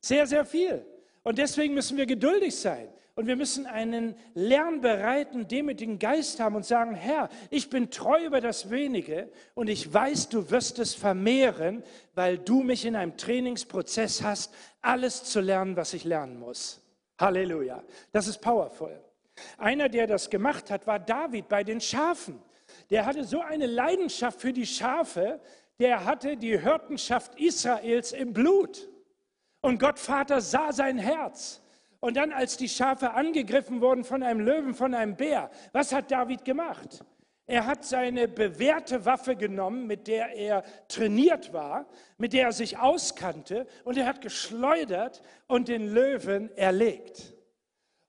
Sehr, 0.00 0.26
sehr 0.26 0.46
viel. 0.46 0.84
Und 1.22 1.36
deswegen 1.36 1.74
müssen 1.74 1.98
wir 1.98 2.06
geduldig 2.06 2.56
sein. 2.56 2.88
Und 3.16 3.26
wir 3.26 3.36
müssen 3.36 3.66
einen 3.66 4.14
lernbereiten, 4.32 5.46
demütigen 5.46 5.98
Geist 5.98 6.40
haben 6.40 6.54
und 6.54 6.64
sagen, 6.64 6.94
Herr, 6.94 7.28
ich 7.50 7.68
bin 7.68 7.90
treu 7.90 8.24
über 8.24 8.40
das 8.40 8.70
wenige 8.70 9.30
und 9.54 9.68
ich 9.68 9.92
weiß, 9.92 10.30
du 10.30 10.50
wirst 10.50 10.78
es 10.78 10.94
vermehren, 10.94 11.82
weil 12.14 12.38
du 12.38 12.62
mich 12.62 12.86
in 12.86 12.96
einem 12.96 13.18
Trainingsprozess 13.18 14.22
hast, 14.22 14.54
alles 14.80 15.24
zu 15.24 15.40
lernen, 15.40 15.76
was 15.76 15.92
ich 15.92 16.04
lernen 16.04 16.38
muss. 16.38 16.80
Halleluja. 17.20 17.82
Das 18.12 18.26
ist 18.26 18.38
powerful. 18.38 18.98
Einer, 19.58 19.88
der 19.88 20.06
das 20.06 20.30
gemacht 20.30 20.70
hat, 20.70 20.86
war 20.86 20.98
David 20.98 21.48
bei 21.48 21.64
den 21.64 21.80
Schafen. 21.80 22.42
Der 22.90 23.06
hatte 23.06 23.24
so 23.24 23.40
eine 23.40 23.66
Leidenschaft 23.66 24.40
für 24.40 24.52
die 24.52 24.66
Schafe, 24.66 25.40
der 25.78 26.04
hatte 26.04 26.36
die 26.36 26.58
Hirtenschaft 26.58 27.38
Israels 27.38 28.12
im 28.12 28.32
Blut. 28.32 28.88
Und 29.60 29.78
Gott 29.78 29.98
Vater 29.98 30.40
sah 30.40 30.72
sein 30.72 30.98
Herz. 30.98 31.62
Und 32.00 32.16
dann, 32.16 32.32
als 32.32 32.56
die 32.56 32.68
Schafe 32.68 33.12
angegriffen 33.12 33.80
wurden 33.80 34.04
von 34.04 34.22
einem 34.22 34.40
Löwen, 34.40 34.74
von 34.74 34.94
einem 34.94 35.16
Bär, 35.16 35.50
was 35.72 35.92
hat 35.92 36.10
David 36.10 36.44
gemacht? 36.44 37.04
Er 37.50 37.66
hat 37.66 37.84
seine 37.84 38.28
bewährte 38.28 39.04
Waffe 39.04 39.34
genommen, 39.34 39.88
mit 39.88 40.06
der 40.06 40.36
er 40.36 40.62
trainiert 40.86 41.52
war, 41.52 41.88
mit 42.16 42.32
der 42.32 42.44
er 42.44 42.52
sich 42.52 42.78
auskannte, 42.78 43.66
und 43.82 43.98
er 43.98 44.06
hat 44.06 44.20
geschleudert 44.20 45.20
und 45.48 45.66
den 45.66 45.92
Löwen 45.92 46.56
erlegt. 46.56 47.34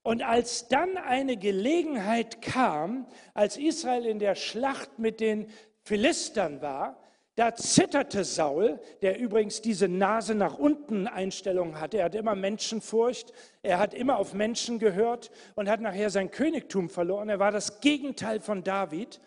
Und 0.03 0.21
als 0.21 0.67
dann 0.67 0.95
eine 0.95 1.37
Gelegenheit 1.37 2.43
kam, 2.43 3.07
als 3.33 3.57
Israel 3.57 4.05
in 4.05 4.19
der 4.19 4.35
Schlacht 4.35 4.99
mit 4.99 5.19
den 5.19 5.49
Philistern 5.81 6.61
war, 6.61 7.00
da 7.41 7.55
zitterte 7.55 8.23
Saul, 8.23 8.79
der 9.01 9.17
übrigens 9.17 9.61
diese 9.61 9.87
Nase 9.87 10.35
nach 10.35 10.59
unten 10.59 11.07
Einstellung 11.07 11.79
hatte. 11.79 11.97
Er 11.97 12.05
hat 12.05 12.13
immer 12.13 12.35
Menschenfurcht, 12.35 13.33
er 13.63 13.79
hat 13.79 13.95
immer 13.95 14.17
auf 14.17 14.35
Menschen 14.35 14.77
gehört 14.77 15.31
und 15.55 15.67
hat 15.67 15.81
nachher 15.81 16.11
sein 16.11 16.29
Königtum 16.29 16.87
verloren. 16.87 17.29
Er 17.29 17.39
war 17.39 17.49
das 17.49 17.81
Gegenteil 17.81 18.41
von 18.41 18.63
David. 18.63 19.19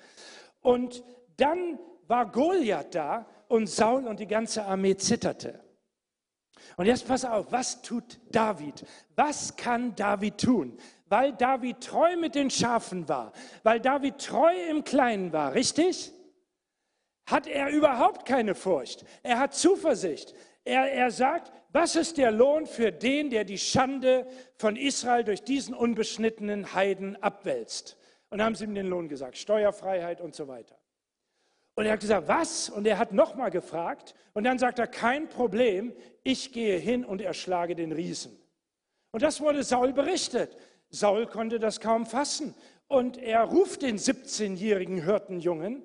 Und 0.60 1.02
dann 1.38 1.80
war 2.06 2.30
Goliath 2.30 2.94
da 2.94 3.26
und 3.48 3.68
Saul 3.68 4.06
und 4.06 4.20
die 4.20 4.28
ganze 4.28 4.64
Armee 4.64 4.96
zitterte. 4.96 5.58
Und 6.76 6.86
jetzt 6.86 7.08
pass 7.08 7.24
auf, 7.24 7.50
was 7.50 7.82
tut 7.82 8.20
David? 8.30 8.86
Was 9.16 9.56
kann 9.56 9.96
David 9.96 10.38
tun? 10.38 10.78
Weil 11.08 11.32
David 11.32 11.80
treu 11.80 12.16
mit 12.16 12.36
den 12.36 12.48
Schafen 12.48 13.08
war, 13.08 13.32
weil 13.64 13.80
David 13.80 14.18
treu 14.18 14.52
im 14.70 14.84
Kleinen 14.84 15.32
war, 15.32 15.52
richtig? 15.52 16.12
Hat 17.26 17.46
er 17.46 17.68
überhaupt 17.70 18.26
keine 18.26 18.54
Furcht. 18.54 19.04
Er 19.22 19.38
hat 19.38 19.54
Zuversicht. 19.54 20.34
Er, 20.64 20.90
er 20.92 21.10
sagt, 21.10 21.52
was 21.72 21.96
ist 21.96 22.18
der 22.18 22.30
Lohn 22.30 22.66
für 22.66 22.92
den, 22.92 23.30
der 23.30 23.44
die 23.44 23.58
Schande 23.58 24.26
von 24.56 24.76
Israel 24.76 25.24
durch 25.24 25.42
diesen 25.42 25.74
unbeschnittenen 25.74 26.74
Heiden 26.74 27.20
abwälzt? 27.22 27.96
Und 28.30 28.42
haben 28.42 28.54
sie 28.54 28.64
ihm 28.64 28.74
den 28.74 28.86
Lohn 28.86 29.08
gesagt, 29.08 29.36
Steuerfreiheit 29.36 30.20
und 30.20 30.34
so 30.34 30.48
weiter. 30.48 30.76
Und 31.74 31.86
er 31.86 31.92
hat 31.92 32.00
gesagt, 32.00 32.28
was? 32.28 32.70
Und 32.70 32.86
er 32.86 32.98
hat 32.98 33.12
nochmal 33.12 33.50
gefragt. 33.50 34.14
Und 34.32 34.44
dann 34.44 34.58
sagt 34.58 34.78
er, 34.78 34.86
kein 34.86 35.28
Problem, 35.28 35.92
ich 36.22 36.52
gehe 36.52 36.78
hin 36.78 37.04
und 37.04 37.20
erschlage 37.20 37.74
den 37.74 37.92
Riesen. 37.92 38.36
Und 39.10 39.22
das 39.22 39.40
wurde 39.40 39.62
Saul 39.62 39.92
berichtet. 39.92 40.56
Saul 40.90 41.26
konnte 41.26 41.58
das 41.58 41.80
kaum 41.80 42.06
fassen. 42.06 42.54
Und 42.86 43.16
er 43.16 43.42
ruft 43.42 43.82
den 43.82 43.98
17-jährigen 43.98 45.02
Hirtenjungen 45.02 45.82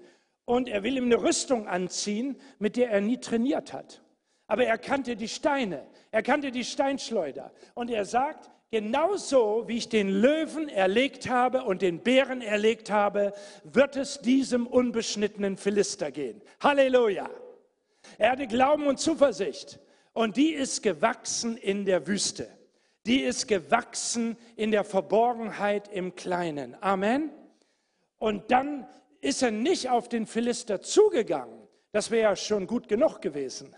und 0.50 0.68
er 0.68 0.82
will 0.82 0.98
ihm 0.98 1.04
eine 1.04 1.22
Rüstung 1.22 1.68
anziehen, 1.68 2.36
mit 2.58 2.76
der 2.76 2.90
er 2.90 3.02
nie 3.02 3.20
trainiert 3.20 3.72
hat. 3.72 4.02
Aber 4.48 4.66
er 4.66 4.80
kannte 4.80 5.16
die 5.16 5.28
Steine, 5.28 5.86
er 6.10 6.24
kannte 6.24 6.50
die 6.50 6.64
Steinschleuder. 6.64 7.52
Und 7.76 7.92
er 7.92 8.04
sagt, 8.04 8.50
genauso 8.72 9.66
wie 9.68 9.78
ich 9.78 9.90
den 9.90 10.10
Löwen 10.10 10.68
erlegt 10.68 11.30
habe 11.30 11.66
und 11.66 11.84
den 11.84 12.00
Bären 12.00 12.42
erlegt 12.42 12.90
habe, 12.90 13.32
wird 13.64 13.96
es 13.96 14.22
diesem 14.22 14.66
unbeschnittenen 14.66 15.56
Philister 15.56 16.10
gehen. 16.10 16.42
Halleluja. 16.62 17.30
Er 18.18 18.32
hatte 18.32 18.48
Glauben 18.48 18.88
und 18.88 19.00
Zuversicht. 19.00 19.80
Und 20.14 20.36
die 20.36 20.50
ist 20.50 20.82
gewachsen 20.82 21.58
in 21.58 21.86
der 21.86 22.08
Wüste. 22.08 22.48
Die 23.06 23.22
ist 23.22 23.48
gewachsen 23.48 24.36
in 24.56 24.72
der 24.72 24.84
Verborgenheit 24.84 25.90
im 25.90 26.16
Kleinen. 26.16 26.76
Amen. 26.82 27.30
Und 28.18 28.50
dann 28.50 28.88
ist 29.22 29.42
er 29.42 29.52
nicht 29.52 29.90
auf 29.90 30.10
den 30.10 30.26
Philister 30.26 30.82
zugegangen. 30.82 31.60
Das 31.92 32.12
wäre 32.12 32.24
ja 32.24 32.36
schon 32.36 32.68
gut 32.68 32.88
genug 32.88 33.22
gewesen. 33.22 33.76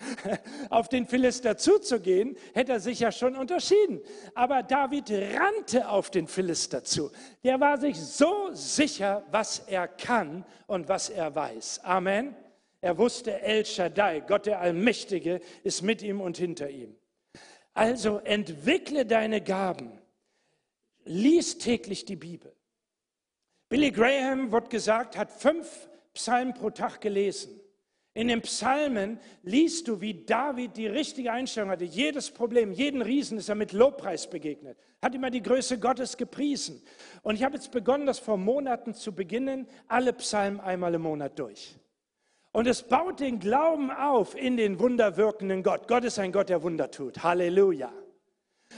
auf 0.70 0.88
den 0.88 1.06
Philister 1.06 1.56
zuzugehen, 1.56 2.36
hätte 2.54 2.72
er 2.72 2.80
sich 2.80 3.00
ja 3.00 3.12
schon 3.12 3.36
unterschieden. 3.36 4.00
Aber 4.34 4.62
David 4.62 5.10
rannte 5.10 5.88
auf 5.88 6.10
den 6.10 6.28
Philister 6.28 6.82
zu. 6.82 7.10
Der 7.44 7.60
war 7.60 7.78
sich 7.78 8.00
so 8.00 8.50
sicher, 8.52 9.22
was 9.30 9.60
er 9.60 9.86
kann 9.86 10.44
und 10.66 10.88
was 10.88 11.10
er 11.10 11.34
weiß. 11.34 11.80
Amen. 11.84 12.34
Er 12.80 12.96
wusste, 12.96 13.40
El 13.40 13.66
Shaddai, 13.66 14.20
Gott 14.20 14.46
der 14.46 14.60
Allmächtige, 14.60 15.40
ist 15.62 15.82
mit 15.82 16.02
ihm 16.02 16.20
und 16.20 16.38
hinter 16.38 16.70
ihm. 16.70 16.96
Also 17.74 18.18
entwickle 18.18 19.04
deine 19.04 19.42
Gaben. 19.42 19.92
Lies 21.04 21.58
täglich 21.58 22.06
die 22.06 22.16
Bibel. 22.16 22.55
Billy 23.68 23.90
Graham, 23.90 24.52
wird 24.52 24.70
gesagt, 24.70 25.16
hat 25.16 25.30
fünf 25.30 25.88
Psalmen 26.14 26.54
pro 26.54 26.70
Tag 26.70 27.00
gelesen. 27.00 27.60
In 28.14 28.28
den 28.28 28.40
Psalmen 28.40 29.18
liest 29.42 29.88
du, 29.88 30.00
wie 30.00 30.24
David 30.24 30.76
die 30.76 30.86
richtige 30.86 31.32
Einstellung 31.32 31.68
hatte. 31.68 31.84
Jedes 31.84 32.30
Problem, 32.30 32.72
jeden 32.72 33.02
Riesen 33.02 33.36
ist 33.36 33.50
er 33.50 33.56
mit 33.56 33.72
Lobpreis 33.72 34.30
begegnet. 34.30 34.78
Hat 35.02 35.14
immer 35.14 35.30
die 35.30 35.42
Größe 35.42 35.78
Gottes 35.78 36.16
gepriesen. 36.16 36.82
Und 37.22 37.34
ich 37.34 37.44
habe 37.44 37.56
jetzt 37.56 37.72
begonnen, 37.72 38.06
das 38.06 38.18
vor 38.18 38.38
Monaten 38.38 38.94
zu 38.94 39.14
beginnen, 39.14 39.68
alle 39.86 40.14
Psalmen 40.14 40.60
einmal 40.60 40.94
im 40.94 41.02
Monat 41.02 41.38
durch. 41.38 41.76
Und 42.52 42.66
es 42.66 42.84
baut 42.84 43.20
den 43.20 43.38
Glauben 43.38 43.90
auf 43.90 44.34
in 44.34 44.56
den 44.56 44.78
wunderwirkenden 44.78 45.62
Gott. 45.62 45.86
Gott 45.86 46.04
ist 46.04 46.18
ein 46.18 46.32
Gott, 46.32 46.48
der 46.48 46.62
Wunder 46.62 46.90
tut. 46.90 47.22
Halleluja. 47.22 47.92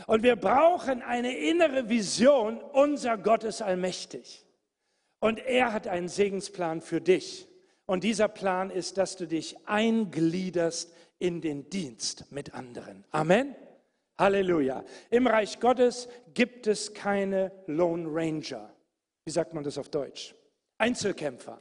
Und 0.09 0.25
wir 0.25 0.35
brauchen 0.35 1.01
eine 1.01 1.37
innere 1.37 1.89
Vision, 1.89 2.59
unser 2.59 3.17
Gott 3.17 3.45
ist 3.45 3.63
allmächtig. 3.63 4.48
Und 5.21 5.41
er 5.41 5.73
hat 5.73 5.89
einen 5.89 6.09
Segensplan 6.09 6.81
für 6.81 7.01
dich. 7.01 7.49
Und 7.87 8.05
dieser 8.05 8.29
Plan 8.29 8.71
ist, 8.71 8.99
dass 8.99 9.17
du 9.17 9.27
dich 9.27 9.57
eingliederst 9.67 10.93
in 11.19 11.41
den 11.41 11.71
Dienst 11.71 12.31
mit 12.31 12.55
anderen. 12.55 13.05
Amen. 13.11 13.57
Halleluja. 14.19 14.85
Im 15.11 15.27
Reich 15.27 15.61
Gottes 15.61 16.09
gibt 16.35 16.67
es 16.67 16.93
keine 16.93 17.53
Lone 17.67 18.07
Ranger. 18.11 18.75
Wie 19.25 19.31
sagt 19.31 19.55
man 19.55 19.65
das 19.65 19.79
auf 19.79 19.89
Deutsch? 19.89 20.35
Einzelkämpfer. 20.79 21.61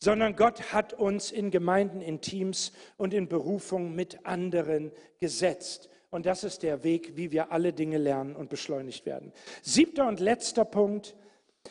Sondern 0.00 0.34
Gott 0.34 0.72
hat 0.72 0.92
uns 0.92 1.30
in 1.30 1.50
Gemeinden, 1.50 2.00
in 2.00 2.20
Teams 2.20 2.72
und 2.96 3.14
in 3.14 3.28
Berufung 3.28 3.94
mit 3.94 4.26
anderen 4.26 4.90
gesetzt. 5.20 5.88
Und 6.10 6.26
das 6.26 6.44
ist 6.44 6.62
der 6.62 6.82
Weg, 6.82 7.16
wie 7.16 7.30
wir 7.30 7.52
alle 7.52 7.72
Dinge 7.72 7.98
lernen 7.98 8.34
und 8.34 8.50
beschleunigt 8.50 9.06
werden. 9.06 9.32
Siebter 9.62 10.08
und 10.08 10.20
letzter 10.20 10.64
Punkt. 10.64 11.14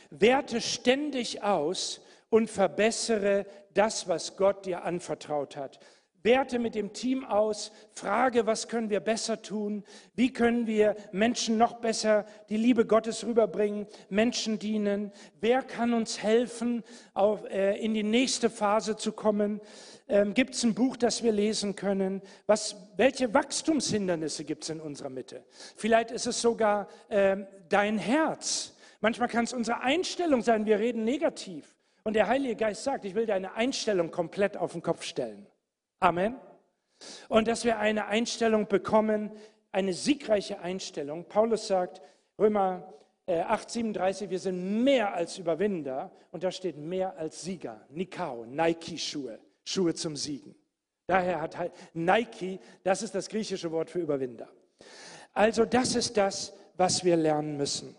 Werte 0.09 0.61
ständig 0.61 1.43
aus 1.43 2.01
und 2.29 2.49
verbessere 2.49 3.45
das, 3.73 4.07
was 4.07 4.37
Gott 4.37 4.65
dir 4.65 4.83
anvertraut 4.83 5.55
hat. 5.55 5.79
Werte 6.23 6.59
mit 6.59 6.75
dem 6.75 6.93
Team 6.93 7.25
aus, 7.25 7.71
frage, 7.93 8.45
was 8.45 8.67
können 8.67 8.89
wir 8.89 8.99
besser 8.99 9.41
tun, 9.41 9.83
wie 10.15 10.31
können 10.31 10.67
wir 10.67 10.95
Menschen 11.11 11.57
noch 11.57 11.79
besser 11.79 12.25
die 12.49 12.57
Liebe 12.57 12.85
Gottes 12.85 13.25
rüberbringen, 13.25 13.87
Menschen 14.09 14.59
dienen, 14.59 15.11
wer 15.39 15.63
kann 15.63 15.93
uns 15.93 16.21
helfen, 16.21 16.83
auf, 17.13 17.43
äh, 17.45 17.75
in 17.77 17.93
die 17.93 18.03
nächste 18.03 18.49
Phase 18.51 18.97
zu 18.97 19.13
kommen. 19.13 19.61
Ähm, 20.07 20.33
gibt 20.33 20.53
es 20.53 20.63
ein 20.63 20.75
Buch, 20.75 20.95
das 20.95 21.23
wir 21.23 21.31
lesen 21.31 21.75
können? 21.75 22.21
Was, 22.45 22.75
welche 22.97 23.33
Wachstumshindernisse 23.33 24.43
gibt 24.43 24.63
es 24.63 24.69
in 24.69 24.79
unserer 24.79 25.09
Mitte? 25.09 25.43
Vielleicht 25.75 26.11
ist 26.11 26.27
es 26.27 26.39
sogar 26.39 26.87
äh, 27.09 27.37
dein 27.69 27.97
Herz 27.97 28.70
Manchmal 29.01 29.27
kann 29.27 29.43
es 29.43 29.53
unsere 29.53 29.81
Einstellung 29.81 30.41
sein, 30.41 30.65
wir 30.65 30.79
reden 30.79 31.03
negativ. 31.03 31.75
Und 32.03 32.13
der 32.13 32.27
Heilige 32.27 32.55
Geist 32.55 32.83
sagt, 32.83 33.05
ich 33.05 33.15
will 33.15 33.25
deine 33.25 33.53
Einstellung 33.53 34.11
komplett 34.11 34.57
auf 34.57 34.71
den 34.71 34.81
Kopf 34.81 35.03
stellen. 35.03 35.45
Amen. 35.99 36.35
Und 37.27 37.47
dass 37.47 37.65
wir 37.65 37.79
eine 37.79 38.05
Einstellung 38.07 38.67
bekommen, 38.67 39.31
eine 39.71 39.93
siegreiche 39.93 40.59
Einstellung. 40.59 41.25
Paulus 41.25 41.67
sagt, 41.67 42.01
Römer 42.37 42.93
äh, 43.25 43.41
8,37, 43.41 44.29
wir 44.29 44.39
sind 44.39 44.83
mehr 44.83 45.13
als 45.13 45.37
Überwinder 45.37 46.11
und 46.31 46.43
da 46.43 46.51
steht 46.51 46.77
mehr 46.77 47.17
als 47.17 47.41
Sieger. 47.41 47.81
Nikao, 47.89 48.45
Nike-Schuhe, 48.45 49.39
Schuhe 49.63 49.93
zum 49.93 50.15
Siegen. 50.15 50.55
Daher 51.07 51.41
hat 51.41 51.71
Nike, 51.93 52.59
das 52.83 53.01
ist 53.01 53.13
das 53.13 53.27
griechische 53.27 53.71
Wort 53.71 53.89
für 53.89 53.99
Überwinder. 53.99 54.47
Also 55.33 55.65
das 55.65 55.95
ist 55.95 56.15
das, 56.17 56.53
was 56.77 57.03
wir 57.03 57.15
lernen 57.15 57.57
müssen. 57.57 57.95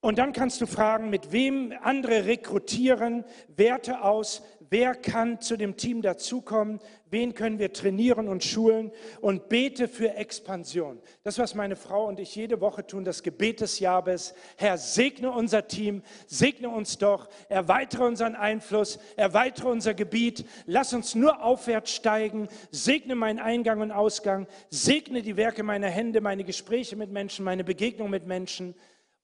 Und 0.00 0.18
dann 0.18 0.32
kannst 0.32 0.60
du 0.62 0.66
fragen, 0.66 1.10
mit 1.10 1.30
wem 1.30 1.74
andere 1.82 2.24
rekrutieren, 2.24 3.24
Werte 3.54 4.02
aus, 4.02 4.42
wer 4.70 4.94
kann 4.94 5.40
zu 5.40 5.58
dem 5.58 5.76
Team 5.76 6.00
dazukommen, 6.00 6.80
wen 7.10 7.34
können 7.34 7.58
wir 7.58 7.72
trainieren 7.72 8.28
und 8.28 8.44
schulen 8.44 8.92
und 9.20 9.48
bete 9.48 9.88
für 9.88 10.14
Expansion. 10.14 11.00
Das, 11.22 11.38
was 11.38 11.54
meine 11.54 11.76
Frau 11.76 12.06
und 12.06 12.20
ich 12.20 12.34
jede 12.34 12.60
Woche 12.60 12.86
tun, 12.86 13.04
das 13.04 13.22
Gebet 13.22 13.60
des 13.60 13.80
Jahres. 13.80 14.32
Herr, 14.56 14.78
segne 14.78 15.32
unser 15.32 15.66
Team, 15.66 16.02
segne 16.26 16.70
uns 16.70 16.98
doch, 16.98 17.28
erweitere 17.48 18.04
unseren 18.04 18.36
Einfluss, 18.36 19.00
erweitere 19.16 19.68
unser 19.68 19.92
Gebiet, 19.92 20.46
lass 20.66 20.94
uns 20.94 21.14
nur 21.14 21.42
aufwärts 21.42 21.92
steigen, 21.92 22.48
segne 22.70 23.16
meinen 23.16 23.40
Eingang 23.40 23.80
und 23.80 23.90
Ausgang, 23.90 24.46
segne 24.70 25.20
die 25.20 25.36
Werke 25.36 25.62
meiner 25.62 25.88
Hände, 25.88 26.20
meine 26.20 26.44
Gespräche 26.44 26.96
mit 26.96 27.10
Menschen, 27.10 27.44
meine 27.44 27.64
Begegnung 27.64 28.08
mit 28.08 28.26
Menschen. 28.26 28.74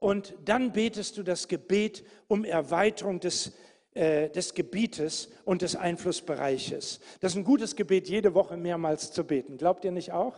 Und 0.07 0.35
dann 0.45 0.71
betest 0.71 1.19
du 1.19 1.25
das 1.25 1.49
Gebet 1.49 2.05
um 2.29 2.45
Erweiterung 2.45 3.19
des, 3.19 3.57
äh, 3.93 4.31
des 4.31 4.55
Gebietes 4.55 5.31
und 5.45 5.63
des 5.63 5.75
Einflussbereiches. 5.75 7.01
Das 7.19 7.33
ist 7.33 7.37
ein 7.37 7.43
gutes 7.43 7.75
Gebet, 7.75 8.09
jede 8.09 8.33
Woche 8.33 8.57
mehrmals 8.57 9.11
zu 9.11 9.25
beten. 9.25 9.59
Glaubt 9.59 9.85
ihr 9.85 9.91
nicht 9.91 10.13
auch? 10.13 10.37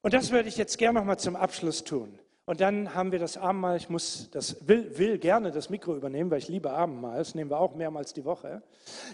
Und 0.00 0.14
das 0.14 0.30
würde 0.30 0.48
ich 0.48 0.56
jetzt 0.56 0.78
gerne 0.78 1.00
noch 1.00 1.04
mal 1.04 1.18
zum 1.18 1.36
Abschluss 1.36 1.84
tun. 1.84 2.18
Und 2.46 2.62
dann 2.62 2.94
haben 2.94 3.12
wir 3.12 3.18
das 3.18 3.36
Abendmahl. 3.36 3.76
Ich 3.76 3.90
muss 3.90 4.30
das, 4.30 4.66
will, 4.66 4.96
will 4.96 5.18
gerne 5.18 5.50
das 5.50 5.68
Mikro 5.68 5.94
übernehmen, 5.94 6.30
weil 6.30 6.38
ich 6.38 6.48
liebe 6.48 6.70
Abendmahl. 6.70 7.18
Das 7.18 7.34
nehmen 7.34 7.50
wir 7.50 7.60
auch 7.60 7.74
mehrmals 7.74 8.14
die 8.14 8.24
Woche. 8.24 8.62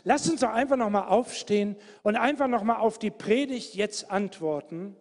Lasst 0.05 0.30
uns 0.30 0.42
doch 0.42 0.51
einfach 0.51 0.76
noch 0.76 0.90
mal 0.90 1.09
aufstehen 1.09 1.74
und 2.05 2.14
einfach 2.14 2.47
noch 2.47 2.62
mal 2.62 2.76
auf 2.76 3.01
die 3.01 3.11
Predigt 3.11 3.74
jetzt 3.74 4.12
antworten. 4.12 4.95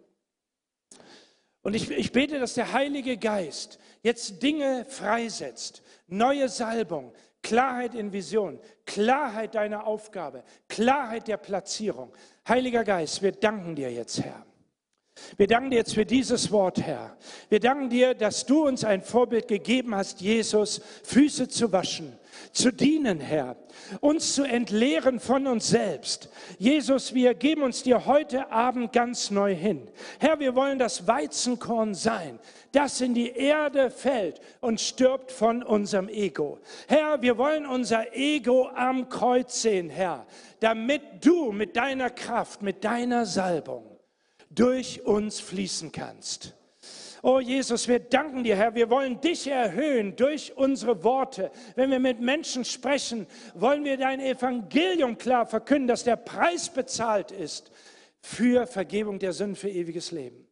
Und 1.64 1.74
ich, 1.74 1.90
ich 1.90 2.12
bete, 2.12 2.38
dass 2.38 2.54
der 2.54 2.72
Heilige 2.72 3.16
Geist 3.16 3.78
jetzt 4.02 4.42
Dinge 4.42 4.84
freisetzt, 4.84 5.82
neue 6.06 6.50
Salbung, 6.50 7.12
Klarheit 7.42 7.94
in 7.94 8.12
Vision, 8.12 8.60
Klarheit 8.84 9.54
deiner 9.54 9.86
Aufgabe, 9.86 10.44
Klarheit 10.68 11.26
der 11.26 11.38
Platzierung. 11.38 12.12
Heiliger 12.46 12.84
Geist, 12.84 13.22
wir 13.22 13.32
danken 13.32 13.74
dir 13.74 13.90
jetzt, 13.90 14.20
Herr. 14.20 14.44
Wir 15.38 15.46
danken 15.46 15.70
dir 15.70 15.76
jetzt 15.76 15.94
für 15.94 16.04
dieses 16.04 16.50
Wort, 16.52 16.82
Herr. 16.82 17.16
Wir 17.48 17.60
danken 17.60 17.88
dir, 17.88 18.12
dass 18.12 18.44
du 18.44 18.66
uns 18.66 18.84
ein 18.84 19.02
Vorbild 19.02 19.48
gegeben 19.48 19.94
hast, 19.94 20.20
Jesus, 20.20 20.82
Füße 21.04 21.48
zu 21.48 21.72
waschen, 21.72 22.18
zu 22.54 22.72
dienen, 22.72 23.20
Herr, 23.20 23.56
uns 24.00 24.34
zu 24.34 24.44
entleeren 24.44 25.18
von 25.20 25.46
uns 25.46 25.68
selbst. 25.68 26.30
Jesus, 26.58 27.12
wir 27.12 27.34
geben 27.34 27.62
uns 27.62 27.82
dir 27.82 28.06
heute 28.06 28.50
Abend 28.50 28.92
ganz 28.92 29.30
neu 29.30 29.54
hin. 29.54 29.90
Herr, 30.20 30.38
wir 30.38 30.54
wollen 30.54 30.78
das 30.78 31.06
Weizenkorn 31.06 31.94
sein, 31.94 32.38
das 32.72 33.00
in 33.00 33.12
die 33.12 33.32
Erde 33.32 33.90
fällt 33.90 34.40
und 34.60 34.80
stirbt 34.80 35.32
von 35.32 35.62
unserem 35.62 36.08
Ego. 36.08 36.60
Herr, 36.86 37.20
wir 37.22 37.36
wollen 37.36 37.66
unser 37.66 38.16
Ego 38.16 38.68
am 38.68 39.08
Kreuz 39.08 39.60
sehen, 39.60 39.90
Herr, 39.90 40.26
damit 40.60 41.02
du 41.24 41.50
mit 41.50 41.76
deiner 41.76 42.10
Kraft, 42.10 42.62
mit 42.62 42.84
deiner 42.84 43.26
Salbung 43.26 43.84
durch 44.48 45.04
uns 45.04 45.40
fließen 45.40 45.90
kannst. 45.90 46.54
Oh 47.26 47.40
Jesus, 47.40 47.88
wir 47.88 48.00
danken 48.00 48.44
dir, 48.44 48.54
Herr. 48.54 48.74
Wir 48.74 48.90
wollen 48.90 49.18
dich 49.18 49.46
erhöhen 49.46 50.14
durch 50.14 50.58
unsere 50.58 51.02
Worte. 51.04 51.50
Wenn 51.74 51.90
wir 51.90 51.98
mit 51.98 52.20
Menschen 52.20 52.66
sprechen, 52.66 53.26
wollen 53.54 53.82
wir 53.82 53.96
dein 53.96 54.20
Evangelium 54.20 55.16
klar 55.16 55.46
verkünden, 55.46 55.88
dass 55.88 56.04
der 56.04 56.16
Preis 56.16 56.68
bezahlt 56.68 57.30
ist 57.30 57.70
für 58.20 58.66
Vergebung 58.66 59.18
der 59.18 59.32
Sünden, 59.32 59.56
für 59.56 59.70
ewiges 59.70 60.10
Leben. 60.10 60.43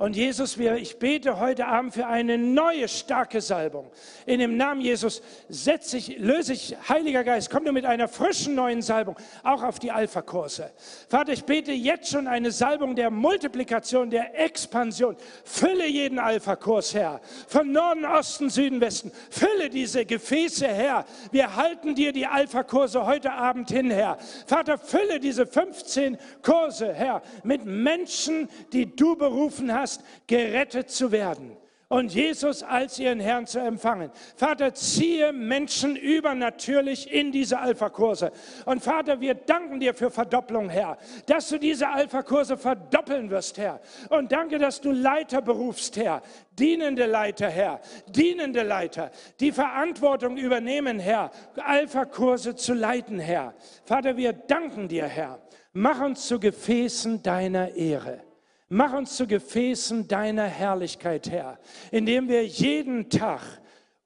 Und 0.00 0.16
Jesus, 0.16 0.56
ich 0.56 0.98
bete 0.98 1.40
heute 1.40 1.66
Abend 1.66 1.92
für 1.92 2.06
eine 2.06 2.38
neue 2.38 2.88
starke 2.88 3.42
Salbung. 3.42 3.90
In 4.24 4.40
dem 4.40 4.56
Namen 4.56 4.80
Jesus 4.80 5.20
setze 5.50 5.98
ich, 5.98 6.16
löse 6.16 6.54
ich, 6.54 6.74
Heiliger 6.88 7.22
Geist, 7.22 7.50
komm 7.50 7.66
du 7.66 7.72
mit 7.72 7.84
einer 7.84 8.08
frischen 8.08 8.54
neuen 8.54 8.80
Salbung, 8.80 9.18
auch 9.42 9.62
auf 9.62 9.78
die 9.78 9.90
Alpha-Kurse. 9.90 10.70
Vater, 11.06 11.34
ich 11.34 11.44
bete 11.44 11.72
jetzt 11.72 12.08
schon 12.08 12.28
eine 12.28 12.50
Salbung 12.50 12.96
der 12.96 13.10
Multiplikation, 13.10 14.08
der 14.08 14.42
Expansion. 14.42 15.16
Fülle 15.44 15.86
jeden 15.86 16.18
Alpha-Kurs, 16.18 16.94
Herr. 16.94 17.20
Von 17.46 17.70
Norden, 17.70 18.06
Osten, 18.06 18.48
Süden, 18.48 18.80
Westen. 18.80 19.12
Fülle 19.28 19.68
diese 19.68 20.06
Gefäße, 20.06 20.66
Herr. 20.66 21.04
Wir 21.30 21.56
halten 21.56 21.94
dir 21.94 22.12
die 22.12 22.26
Alpha-Kurse 22.26 23.04
heute 23.04 23.32
Abend 23.32 23.70
hin, 23.70 23.90
Herr. 23.90 24.16
Vater, 24.46 24.78
fülle 24.78 25.20
diese 25.20 25.46
15 25.46 26.16
Kurse, 26.40 26.90
Herr, 26.94 27.20
mit 27.44 27.66
Menschen, 27.66 28.48
die 28.72 28.96
du 28.96 29.14
berufen 29.14 29.70
hast 29.70 29.89
hast, 29.90 30.04
gerettet 30.26 30.90
zu 30.90 31.12
werden 31.12 31.56
und 31.88 32.14
Jesus 32.14 32.62
als 32.62 33.00
ihren 33.00 33.18
Herrn 33.18 33.48
zu 33.48 33.58
empfangen. 33.58 34.12
Vater, 34.36 34.72
ziehe 34.74 35.32
Menschen 35.32 35.96
übernatürlich 35.96 37.12
in 37.12 37.32
diese 37.32 37.58
Alpha-Kurse. 37.58 38.30
Und 38.64 38.80
Vater, 38.80 39.20
wir 39.20 39.34
danken 39.34 39.80
dir 39.80 39.92
für 39.92 40.08
Verdopplung, 40.08 40.68
Herr, 40.68 40.98
dass 41.26 41.48
du 41.48 41.58
diese 41.58 41.88
Alpha-Kurse 41.88 42.56
verdoppeln 42.56 43.28
wirst, 43.30 43.58
Herr. 43.58 43.80
Und 44.08 44.30
danke, 44.30 44.58
dass 44.58 44.80
du 44.80 44.92
Leiter 44.92 45.42
berufst, 45.42 45.96
Herr, 45.96 46.22
dienende 46.56 47.06
Leiter, 47.06 47.48
Herr, 47.48 47.80
dienende 48.08 48.62
Leiter, 48.62 49.10
die 49.40 49.50
Verantwortung 49.50 50.36
übernehmen, 50.36 51.00
Herr, 51.00 51.32
Alpha-Kurse 51.56 52.54
zu 52.54 52.72
leiten, 52.72 53.18
Herr. 53.18 53.52
Vater, 53.84 54.16
wir 54.16 54.32
danken 54.32 54.86
dir, 54.86 55.06
Herr. 55.06 55.40
Mach 55.72 56.00
uns 56.00 56.28
zu 56.28 56.38
Gefäßen 56.38 57.20
deiner 57.24 57.74
Ehre. 57.74 58.29
Mach 58.72 58.92
uns 58.92 59.16
zu 59.16 59.26
Gefäßen 59.26 60.06
deiner 60.06 60.44
Herrlichkeit, 60.44 61.28
Herr, 61.28 61.58
indem 61.90 62.28
wir 62.28 62.46
jeden 62.46 63.10
Tag 63.10 63.42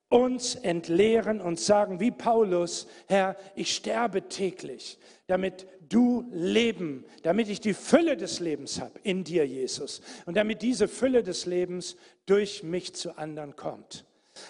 uns 0.09 0.55
entleeren 0.55 1.43
und 1.43 1.61
sagen, 1.61 2.01
wie 2.01 2.11
Paulus, 2.11 2.87
Herr, 3.07 3.37
ich 3.55 3.75
sterbe 3.75 4.27
täglich, 4.29 4.99
damit 5.27 5.67
du 5.91 6.25
Leben, 6.33 7.05
damit 7.25 7.51
ich 7.51 7.61
die 7.61 7.75
Fülle 7.75 8.17
des 8.17 8.41
Lebens 8.41 8.81
habe 8.81 8.99
in 9.03 9.23
dir, 9.23 9.47
Jesus, 9.47 10.01
und 10.25 10.35
damit 10.39 10.63
diese 10.63 10.89
Fülle 10.89 11.23
des 11.23 11.45
Lebens 11.45 11.97
durch 12.25 12.63
mich 12.63 12.95
zu 12.95 13.19
anderen 13.19 13.57
kommt. 13.57 14.07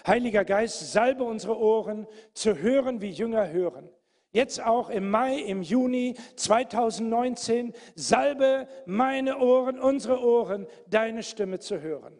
Heiliger 0.07 0.45
Geist, 0.45 0.93
salbe 0.93 1.25
unsere 1.25 1.59
Ohren 1.59 2.07
zu 2.33 2.57
hören, 2.57 3.01
wie 3.01 3.09
Jünger 3.09 3.49
hören. 3.49 3.89
Jetzt 4.35 4.61
auch 4.61 4.89
im 4.89 5.09
Mai, 5.09 5.37
im 5.37 5.61
Juni 5.61 6.13
2019, 6.35 7.71
salbe 7.95 8.67
meine 8.85 9.39
Ohren, 9.39 9.79
unsere 9.79 10.21
Ohren, 10.21 10.67
deine 10.89 11.23
Stimme 11.23 11.59
zu 11.59 11.79
hören. 11.79 12.13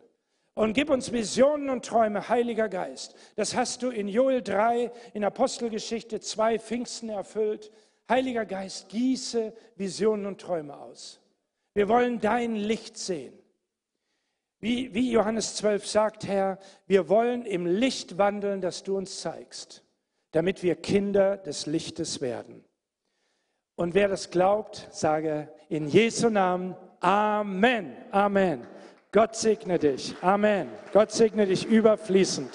Und 0.53 0.71
gib 0.71 0.89
uns 0.89 1.11
Visionen 1.11 1.69
und 1.69 1.83
Träume, 1.83 2.29
Heiliger 2.29 2.69
Geist. 2.69 3.15
Das 3.35 3.53
hast 3.53 3.83
du 3.83 3.89
in 3.89 4.07
Joel 4.07 4.41
3, 4.41 4.93
in 5.13 5.25
Apostelgeschichte 5.25 6.21
2, 6.21 6.59
Pfingsten 6.59 7.09
erfüllt. 7.09 7.69
Heiliger 8.07 8.45
Geist, 8.45 8.87
gieße 8.87 9.51
Visionen 9.75 10.25
und 10.25 10.39
Träume 10.39 10.77
aus. 10.77 11.19
Wir 11.73 11.89
wollen 11.89 12.21
dein 12.21 12.55
Licht 12.55 12.97
sehen. 12.97 13.37
Wie, 14.61 14.93
wie 14.93 15.11
Johannes 15.11 15.57
12 15.57 15.85
sagt, 15.85 16.25
Herr, 16.25 16.59
wir 16.87 17.09
wollen 17.09 17.45
im 17.45 17.65
Licht 17.65 18.17
wandeln, 18.17 18.61
das 18.61 18.83
du 18.83 18.95
uns 18.95 19.19
zeigst 19.19 19.84
damit 20.35 20.63
wir 20.63 20.75
Kinder 20.75 21.37
des 21.37 21.65
Lichtes 21.65 22.19
werden. 22.19 22.65
Und 23.75 23.93
wer 23.93 24.09
das 24.09 24.31
glaubt, 24.31 24.85
sage 24.91 25.47
in 25.69 25.87
Jesu 25.87 26.29
Namen 26.29 26.75
Amen. 26.99 27.95
Amen. 28.11 28.67
Gott 29.13 29.37
segne 29.37 29.79
dich. 29.79 30.13
Amen. 30.21 30.67
Gott 30.91 31.13
segne 31.13 31.45
dich 31.45 31.65
überfließend. 31.65 32.49